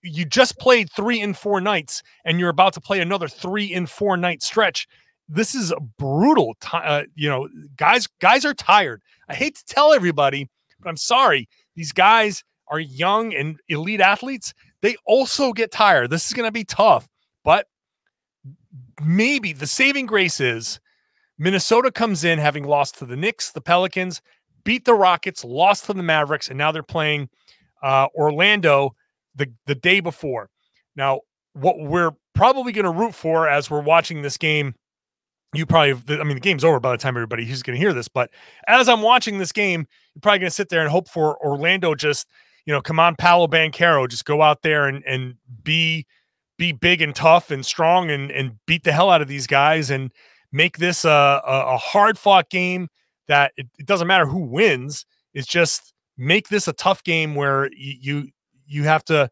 you 0.02 0.24
just 0.24 0.58
played 0.58 0.90
three 0.90 1.20
and 1.20 1.36
four 1.36 1.60
nights 1.60 2.02
and 2.24 2.38
you're 2.38 2.48
about 2.48 2.72
to 2.74 2.80
play 2.80 3.00
another 3.00 3.28
three 3.28 3.72
and 3.74 3.90
four 3.90 4.16
night 4.16 4.42
stretch. 4.42 4.88
This 5.28 5.54
is 5.54 5.72
a 5.72 5.80
brutal 5.80 6.56
t- 6.60 6.68
uh, 6.72 7.04
you 7.14 7.28
know 7.28 7.48
guys 7.76 8.06
guys 8.20 8.44
are 8.44 8.54
tired. 8.54 9.02
I 9.28 9.34
hate 9.34 9.56
to 9.56 9.64
tell 9.66 9.92
everybody 9.92 10.48
but 10.80 10.88
i'm 10.88 10.96
sorry. 10.96 11.48
These 11.74 11.92
guys 11.92 12.44
are 12.68 12.80
young 12.80 13.34
and 13.34 13.58
elite 13.68 14.00
athletes. 14.00 14.54
They 14.82 14.96
also 15.06 15.52
get 15.52 15.72
tired. 15.72 16.10
This 16.10 16.26
is 16.26 16.32
going 16.32 16.46
to 16.46 16.52
be 16.52 16.64
tough 16.64 17.08
but 17.44 17.66
maybe 19.04 19.52
the 19.52 19.66
saving 19.66 20.06
grace 20.06 20.40
is 20.40 20.80
minnesota 21.38 21.90
comes 21.90 22.24
in 22.24 22.38
having 22.38 22.64
lost 22.64 22.98
to 22.98 23.04
the 23.04 23.16
knicks 23.16 23.52
the 23.52 23.60
pelicans 23.60 24.22
beat 24.64 24.84
the 24.84 24.94
rockets 24.94 25.44
lost 25.44 25.84
to 25.84 25.92
the 25.92 26.02
mavericks 26.02 26.48
and 26.48 26.58
now 26.58 26.72
they're 26.72 26.82
playing 26.82 27.28
uh, 27.82 28.08
Orlando 28.14 28.94
the 29.34 29.52
the 29.66 29.74
day 29.74 30.00
before. 30.00 30.50
Now, 30.96 31.20
what 31.52 31.78
we're 31.78 32.12
probably 32.34 32.72
going 32.72 32.84
to 32.84 32.90
root 32.90 33.14
for 33.14 33.48
as 33.48 33.70
we're 33.70 33.80
watching 33.80 34.22
this 34.22 34.36
game 34.36 34.74
you 35.54 35.64
probably 35.64 36.18
i 36.18 36.24
mean 36.24 36.34
the 36.34 36.40
game's 36.40 36.64
over 36.64 36.78
by 36.78 36.90
the 36.90 36.98
time 36.98 37.16
everybody 37.16 37.46
who's 37.46 37.62
going 37.62 37.74
to 37.74 37.80
hear 37.80 37.94
this 37.94 38.08
but 38.08 38.28
as 38.66 38.90
i'm 38.90 39.00
watching 39.00 39.38
this 39.38 39.52
game 39.52 39.86
you're 40.14 40.20
probably 40.20 40.40
going 40.40 40.50
to 40.50 40.54
sit 40.54 40.68
there 40.68 40.82
and 40.82 40.90
hope 40.90 41.08
for 41.08 41.42
orlando 41.42 41.94
just 41.94 42.28
you 42.66 42.74
know 42.74 42.82
come 42.82 43.00
on 43.00 43.14
Paolo 43.14 43.46
Banchero 43.46 44.06
just 44.06 44.26
go 44.26 44.42
out 44.42 44.60
there 44.60 44.86
and 44.86 45.02
and 45.06 45.34
be 45.62 46.04
be 46.58 46.72
big 46.72 47.02
and 47.02 47.14
tough 47.14 47.50
and 47.50 47.64
strong 47.64 48.10
and 48.10 48.30
and 48.30 48.56
beat 48.66 48.84
the 48.84 48.92
hell 48.92 49.10
out 49.10 49.22
of 49.22 49.28
these 49.28 49.46
guys 49.46 49.90
and 49.90 50.10
make 50.52 50.78
this 50.78 51.04
a, 51.04 51.08
a, 51.46 51.74
a 51.74 51.76
hard 51.76 52.18
fought 52.18 52.48
game 52.48 52.88
that 53.28 53.52
it, 53.56 53.66
it, 53.78 53.86
doesn't 53.86 54.06
matter 54.06 54.26
who 54.26 54.38
wins. 54.38 55.04
It's 55.34 55.46
just 55.46 55.92
make 56.16 56.48
this 56.48 56.68
a 56.68 56.72
tough 56.72 57.02
game 57.04 57.34
where 57.34 57.68
you 57.74 58.28
you 58.66 58.84
have 58.84 59.04
to 59.06 59.30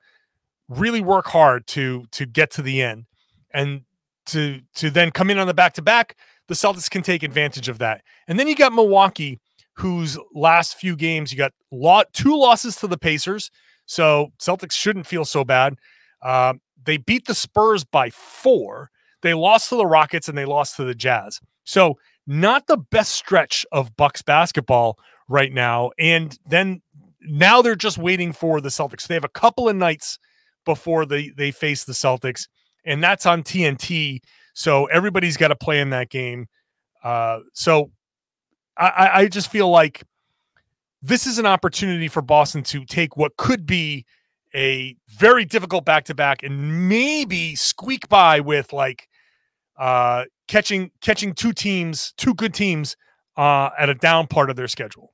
really 0.69 1.01
work 1.01 1.27
hard 1.27 1.67
to 1.69 2.05
to 2.13 2.27
get 2.27 2.51
to 2.53 2.63
the 2.63 2.83
end. 2.83 3.07
And 3.53 3.83
to 4.27 4.61
to 4.77 4.91
then 4.91 5.11
come 5.11 5.31
in 5.31 5.39
on 5.39 5.47
the 5.47 5.55
back 5.55 5.75
to 5.75 5.83
back 5.83 6.17
the 6.49 6.55
celtics 6.55 6.91
can 6.91 7.03
take 7.03 7.23
advantage 7.23 7.69
of 7.69 7.79
that. 7.79 8.03
And 8.29 8.39
then 8.39 8.49
you 8.49 8.55
got 8.55 8.73
milwaukee 8.73 9.41
whose 9.75 10.19
last 10.35 10.77
few 10.77 10.95
games 10.95 11.33
you 11.33 11.39
got 11.39 11.53
lot 11.73 12.13
two 12.13 12.37
losses 12.37 12.77
to 12.77 12.87
the 12.87 12.99
pacers. 12.99 13.51
So 13.87 14.33
celtics 14.39 14.73
shouldn't 14.73 15.07
feel 15.07 15.25
so 15.25 15.45
bad. 15.45 15.77
Uh, 16.23 16.55
they 16.85 16.97
beat 16.97 17.27
the 17.27 17.35
spurs 17.35 17.85
by 17.85 18.11
four 18.11 18.91
they 19.23 19.35
lost 19.35 19.69
to 19.69 19.77
the 19.77 19.87
rockets 19.87 20.29
and 20.29 20.37
they 20.37 20.45
lost 20.45 20.77
to 20.77 20.85
the 20.85 20.95
jazz 20.95 21.41
so 21.65 21.99
not 22.27 22.67
the 22.67 22.77
best 22.77 23.13
stretch 23.13 23.67
of 23.73 23.97
bucks 23.97 24.23
basketball 24.23 24.99
right 25.29 25.53
now 25.53 25.91
and 25.99 26.39
then 26.47 26.81
now 27.21 27.63
they're 27.63 27.75
just 27.75 27.99
waiting 27.99 28.33
for 28.33 28.61
the 28.61 28.69
celtics 28.69 29.07
they 29.07 29.15
have 29.15 29.25
a 29.25 29.29
couple 29.29 29.69
of 29.69 29.77
nights 29.77 30.19
before 30.65 31.07
they 31.07 31.31
they 31.31 31.51
face 31.51 31.85
the 31.85 31.93
Celtics, 31.93 32.49
and 32.85 33.03
that's 33.03 33.27
on 33.27 33.43
TNT. 33.43 34.21
So 34.55 34.87
everybody's 34.87 35.37
got 35.37 35.49
to 35.49 35.57
play 35.57 35.81
in 35.81 35.91
that 35.91 36.11
game. 36.11 36.47
Uh, 37.03 37.41
so 37.53 37.91
I, 38.79 39.11
I 39.15 39.29
just 39.29 39.51
feel 39.51 39.69
like 39.69 40.03
this 41.03 41.27
is 41.27 41.39
an 41.39 41.47
opportunity 41.47 42.09
for 42.09 42.23
Boston 42.23 42.63
to 42.65 42.85
take 42.85 43.17
what 43.17 43.37
could 43.37 43.67
be 43.67 44.07
a 44.55 44.97
very 45.09 45.45
difficult 45.45 45.85
back 45.85 46.05
to 46.05 46.15
back 46.15 46.43
and 46.43 46.89
maybe 46.89 47.55
squeak 47.57 48.09
by 48.09 48.41
with 48.41 48.73
like 48.73 49.09
uh, 49.79 50.25
catching 50.49 50.91
catching 51.01 51.35
two 51.35 51.53
teams, 51.53 52.13
two 52.17 52.35
good 52.35 52.55
teams 52.55 52.97
uh, 53.37 53.71
at 53.79 53.89
a 53.89 53.95
down 53.95 54.27
part 54.27 54.51
of 54.51 54.57
their 54.57 54.69
schedule. 54.69 55.13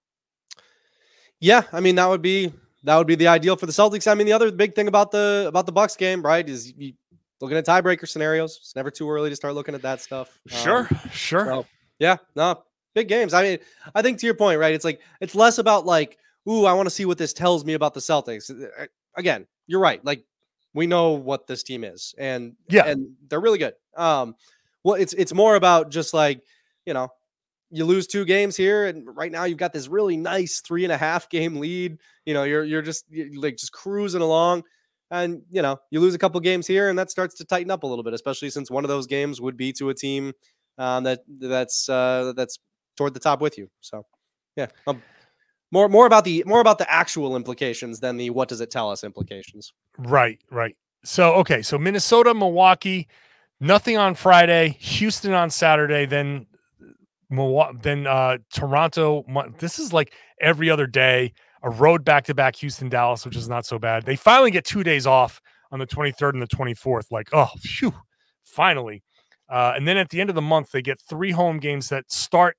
Yeah, 1.40 1.62
I 1.72 1.80
mean 1.80 1.94
that 1.94 2.08
would 2.08 2.22
be 2.22 2.52
that 2.84 2.96
would 2.96 3.06
be 3.06 3.14
the 3.14 3.28
ideal 3.28 3.56
for 3.56 3.66
the 3.66 3.72
Celtics. 3.72 4.10
I 4.10 4.14
mean, 4.14 4.26
the 4.26 4.32
other 4.32 4.50
big 4.50 4.74
thing 4.74 4.88
about 4.88 5.10
the 5.10 5.46
about 5.48 5.66
the 5.66 5.72
Bucks 5.72 5.96
game, 5.96 6.22
right, 6.22 6.46
is 6.46 6.72
you 6.76 6.92
looking 7.40 7.56
at 7.56 7.66
tiebreaker 7.66 8.06
scenarios. 8.06 8.58
It's 8.60 8.76
never 8.76 8.90
too 8.90 9.10
early 9.10 9.30
to 9.30 9.36
start 9.36 9.54
looking 9.54 9.74
at 9.74 9.82
that 9.82 10.00
stuff. 10.00 10.38
Sure, 10.46 10.86
um, 10.90 11.10
sure. 11.12 11.46
So, 11.46 11.66
yeah, 11.98 12.16
no, 12.36 12.62
big 12.94 13.08
games. 13.08 13.34
I 13.34 13.42
mean, 13.42 13.58
I 13.94 14.02
think 14.02 14.18
to 14.18 14.26
your 14.26 14.34
point, 14.34 14.58
right? 14.58 14.74
It's 14.74 14.84
like 14.84 15.00
it's 15.20 15.34
less 15.34 15.58
about 15.58 15.86
like, 15.86 16.18
ooh, 16.48 16.66
I 16.66 16.72
want 16.72 16.86
to 16.86 16.90
see 16.90 17.06
what 17.06 17.18
this 17.18 17.32
tells 17.32 17.64
me 17.64 17.74
about 17.74 17.94
the 17.94 18.00
Celtics. 18.00 18.50
Again, 19.16 19.46
you're 19.66 19.80
right. 19.80 20.04
Like 20.04 20.24
we 20.74 20.86
know 20.86 21.12
what 21.12 21.46
this 21.46 21.62
team 21.62 21.84
is, 21.84 22.14
and 22.18 22.54
yeah, 22.68 22.86
and 22.86 23.14
they're 23.28 23.40
really 23.40 23.58
good. 23.58 23.74
Um, 23.96 24.34
well, 24.84 24.94
it's 24.94 25.12
it's 25.12 25.34
more 25.34 25.56
about 25.56 25.90
just 25.90 26.14
like 26.14 26.42
you 26.86 26.94
know 26.94 27.08
you 27.70 27.84
lose 27.84 28.06
two 28.06 28.24
games 28.24 28.56
here, 28.56 28.86
and 28.86 29.06
right 29.16 29.30
now 29.30 29.44
you've 29.44 29.58
got 29.58 29.72
this 29.72 29.88
really 29.88 30.16
nice 30.16 30.60
three 30.60 30.84
and 30.84 30.92
a 30.92 30.96
half 30.96 31.28
game 31.28 31.56
lead. 31.56 31.98
You 32.24 32.34
know, 32.34 32.44
you're 32.44 32.64
you're 32.64 32.82
just 32.82 33.04
you're 33.10 33.40
like 33.40 33.56
just 33.56 33.72
cruising 33.72 34.22
along, 34.22 34.64
and 35.10 35.42
you 35.50 35.62
know 35.62 35.78
you 35.90 36.00
lose 36.00 36.14
a 36.14 36.18
couple 36.18 36.40
games 36.40 36.66
here, 36.66 36.88
and 36.88 36.98
that 36.98 37.10
starts 37.10 37.36
to 37.36 37.44
tighten 37.44 37.70
up 37.70 37.82
a 37.82 37.86
little 37.86 38.04
bit, 38.04 38.14
especially 38.14 38.50
since 38.50 38.70
one 38.70 38.84
of 38.84 38.88
those 38.88 39.06
games 39.06 39.40
would 39.40 39.56
be 39.56 39.72
to 39.74 39.90
a 39.90 39.94
team 39.94 40.32
um, 40.78 41.04
that 41.04 41.20
that's 41.28 41.88
uh, 41.88 42.32
that's 42.36 42.58
toward 42.96 43.14
the 43.14 43.20
top 43.20 43.40
with 43.40 43.58
you. 43.58 43.68
So, 43.80 44.04
yeah, 44.56 44.66
um, 44.86 45.02
more 45.70 45.88
more 45.88 46.06
about 46.06 46.24
the 46.24 46.42
more 46.46 46.60
about 46.60 46.78
the 46.78 46.90
actual 46.90 47.36
implications 47.36 48.00
than 48.00 48.16
the 48.16 48.30
what 48.30 48.48
does 48.48 48.60
it 48.60 48.70
tell 48.70 48.90
us 48.90 49.04
implications. 49.04 49.72
Right, 49.98 50.38
right. 50.50 50.76
So 51.04 51.34
okay, 51.34 51.62
so 51.62 51.78
Minnesota, 51.78 52.34
Milwaukee, 52.34 53.08
nothing 53.60 53.96
on 53.96 54.14
Friday, 54.14 54.76
Houston 54.80 55.32
on 55.32 55.50
Saturday, 55.50 56.06
then 56.06 56.46
then 57.82 58.06
uh, 58.06 58.38
Toronto. 58.52 59.24
This 59.58 59.78
is 59.78 59.92
like 59.92 60.12
every 60.40 60.70
other 60.70 60.86
day. 60.86 61.32
A 61.62 61.68
road 61.68 62.06
back 62.06 62.24
to 62.24 62.34
back 62.34 62.56
Houston, 62.56 62.88
Dallas, 62.88 63.26
which 63.26 63.36
is 63.36 63.46
not 63.46 63.66
so 63.66 63.78
bad. 63.78 64.06
They 64.06 64.16
finally 64.16 64.50
get 64.50 64.64
two 64.64 64.82
days 64.82 65.06
off 65.06 65.42
on 65.70 65.78
the 65.78 65.86
23rd 65.86 66.32
and 66.32 66.42
the 66.42 66.46
24th. 66.46 67.10
Like, 67.10 67.28
oh, 67.34 67.50
phew, 67.60 67.92
finally. 68.44 69.02
Uh, 69.46 69.74
and 69.76 69.86
then 69.86 69.98
at 69.98 70.08
the 70.08 70.22
end 70.22 70.30
of 70.30 70.34
the 70.34 70.42
month, 70.42 70.70
they 70.70 70.80
get 70.80 70.98
three 70.98 71.32
home 71.32 71.58
games 71.58 71.90
that 71.90 72.10
start 72.10 72.56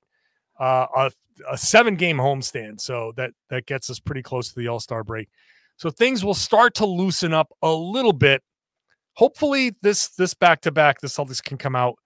uh, 0.60 0.86
a, 0.96 1.10
a 1.50 1.56
seven 1.56 1.96
game 1.96 2.18
homestand. 2.18 2.80
So 2.80 3.12
that 3.16 3.32
that 3.50 3.66
gets 3.66 3.90
us 3.90 3.98
pretty 3.98 4.22
close 4.22 4.48
to 4.50 4.58
the 4.58 4.68
All 4.68 4.80
Star 4.80 5.04
break. 5.04 5.28
So 5.76 5.90
things 5.90 6.24
will 6.24 6.34
start 6.34 6.74
to 6.76 6.86
loosen 6.86 7.32
up 7.32 7.52
a 7.62 7.72
little 7.72 8.12
bit. 8.12 8.42
Hopefully, 9.14 9.72
this 9.82 10.08
this 10.10 10.34
back 10.34 10.60
to 10.62 10.70
back, 10.72 11.00
the 11.00 11.08
Celtics 11.08 11.42
can 11.42 11.58
come 11.58 11.76
out 11.76 11.96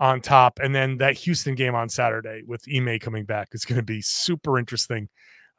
on 0.00 0.20
top. 0.20 0.60
And 0.62 0.74
then 0.74 0.98
that 0.98 1.14
Houston 1.18 1.54
game 1.54 1.74
on 1.74 1.88
Saturday 1.88 2.42
with 2.46 2.62
Ime 2.72 2.98
coming 2.98 3.24
back 3.24 3.48
is 3.52 3.64
going 3.64 3.78
to 3.78 3.84
be 3.84 4.00
super 4.00 4.58
interesting. 4.58 5.08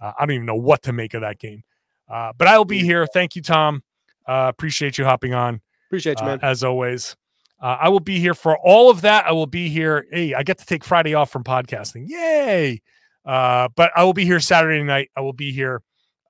Uh, 0.01 0.13
I 0.17 0.25
don't 0.25 0.35
even 0.35 0.45
know 0.45 0.55
what 0.55 0.83
to 0.83 0.93
make 0.93 1.13
of 1.13 1.21
that 1.21 1.39
game. 1.39 1.63
Uh, 2.09 2.31
but 2.37 2.47
I 2.47 2.57
will 2.57 2.65
be 2.65 2.79
here. 2.79 3.05
Thank 3.05 3.35
you, 3.35 3.41
Tom. 3.41 3.83
Uh, 4.27 4.47
appreciate 4.49 4.97
you 4.97 5.05
hopping 5.05 5.33
on. 5.33 5.61
Appreciate 5.87 6.19
you, 6.19 6.25
uh, 6.25 6.29
man. 6.29 6.39
as 6.41 6.63
always. 6.63 7.15
Uh, 7.61 7.77
I 7.81 7.89
will 7.89 7.99
be 7.99 8.19
here 8.19 8.33
for 8.33 8.57
all 8.59 8.89
of 8.89 9.01
that. 9.01 9.25
I 9.25 9.31
will 9.31 9.47
be 9.47 9.67
here. 9.67 10.05
Hey, 10.11 10.33
I 10.33 10.43
get 10.43 10.57
to 10.59 10.65
take 10.65 10.83
Friday 10.83 11.13
off 11.13 11.29
from 11.29 11.43
podcasting. 11.43 12.05
Yay. 12.07 12.81
Uh, 13.25 13.69
but 13.75 13.91
I 13.95 14.03
will 14.03 14.13
be 14.13 14.25
here 14.25 14.39
Saturday 14.39 14.83
night. 14.83 15.09
I 15.15 15.21
will 15.21 15.33
be 15.33 15.51
here 15.51 15.81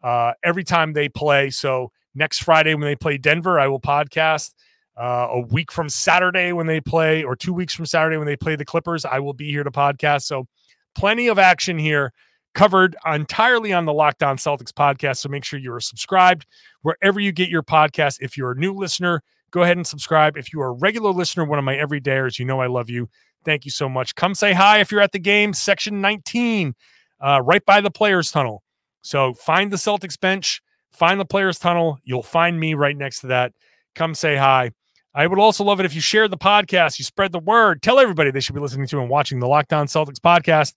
uh, 0.03 0.33
every 0.43 0.63
time 0.63 0.93
they 0.93 1.09
play. 1.09 1.49
So 1.49 1.91
next 2.15 2.43
Friday 2.43 2.73
when 2.73 2.83
they 2.83 2.95
play 2.95 3.17
Denver, 3.17 3.59
I 3.59 3.67
will 3.67 3.79
podcast. 3.79 4.53
Uh, 4.97 5.27
a 5.31 5.39
week 5.39 5.71
from 5.71 5.87
Saturday 5.87 6.51
when 6.51 6.67
they 6.67 6.81
play, 6.81 7.23
or 7.23 7.33
two 7.33 7.53
weeks 7.53 7.73
from 7.73 7.85
Saturday 7.85 8.17
when 8.17 8.27
they 8.27 8.35
play 8.35 8.57
the 8.57 8.65
Clippers, 8.65 9.05
I 9.05 9.19
will 9.19 9.33
be 9.33 9.49
here 9.49 9.63
to 9.63 9.71
podcast. 9.71 10.23
So, 10.23 10.45
plenty 10.93 11.29
of 11.29 11.39
action 11.39 11.77
here 11.77 12.11
covered 12.53 12.97
entirely 13.05 13.71
on 13.71 13.85
the 13.85 13.93
Locked 13.93 14.23
On 14.23 14.35
Celtics 14.35 14.73
podcast. 14.73 15.19
So, 15.19 15.29
make 15.29 15.45
sure 15.45 15.57
you 15.57 15.71
are 15.71 15.79
subscribed 15.79 16.45
wherever 16.81 17.17
you 17.17 17.31
get 17.31 17.47
your 17.47 17.63
podcast. 17.63 18.17
If 18.19 18.35
you're 18.35 18.51
a 18.51 18.57
new 18.57 18.73
listener, 18.73 19.23
go 19.51 19.63
ahead 19.63 19.77
and 19.77 19.87
subscribe. 19.87 20.35
If 20.35 20.51
you 20.51 20.59
are 20.59 20.71
a 20.71 20.73
regular 20.73 21.11
listener, 21.11 21.45
one 21.45 21.59
of 21.59 21.63
my 21.63 21.75
everydayers, 21.75 22.37
you 22.37 22.43
know 22.43 22.59
I 22.59 22.67
love 22.67 22.89
you. 22.89 23.07
Thank 23.45 23.65
you 23.65 23.71
so 23.71 23.87
much. 23.87 24.15
Come 24.15 24.35
say 24.35 24.53
hi 24.53 24.79
if 24.79 24.91
you're 24.91 25.01
at 25.01 25.11
the 25.11 25.19
game, 25.19 25.53
section 25.53 26.01
19, 26.01 26.75
uh, 27.21 27.41
right 27.43 27.65
by 27.65 27.81
the 27.81 27.91
players' 27.91 28.31
tunnel. 28.31 28.63
So, 29.01 29.33
find 29.33 29.71
the 29.71 29.77
Celtics 29.77 30.19
bench, 30.19 30.61
find 30.91 31.19
the 31.19 31.25
players' 31.25 31.57
tunnel. 31.57 31.97
You'll 32.03 32.21
find 32.21 32.59
me 32.59 32.73
right 32.73 32.97
next 32.97 33.21
to 33.21 33.27
that. 33.27 33.53
Come 33.95 34.13
say 34.13 34.35
hi. 34.35 34.71
I 35.15 35.25
would 35.25 35.39
also 35.39 35.63
love 35.63 35.79
it 35.79 35.85
if 35.85 35.95
you 35.95 36.01
shared 36.01 36.31
the 36.31 36.37
podcast, 36.37 36.99
you 36.99 37.05
spread 37.05 37.31
the 37.31 37.39
word, 37.39 37.81
tell 37.81 37.99
everybody 37.99 38.29
they 38.29 38.39
should 38.39 38.55
be 38.55 38.61
listening 38.61 38.87
to 38.87 38.99
and 38.99 39.09
watching 39.09 39.39
the 39.39 39.47
Locked 39.47 39.73
On 39.73 39.87
Celtics 39.87 40.19
podcast 40.19 40.75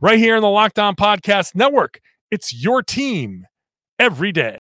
right 0.00 0.18
here 0.18 0.36
in 0.36 0.42
the 0.42 0.48
Locked 0.48 0.78
On 0.78 0.94
Podcast 0.94 1.54
Network. 1.54 2.00
It's 2.30 2.54
your 2.54 2.82
team 2.82 3.46
every 3.98 4.30
day. 4.30 4.58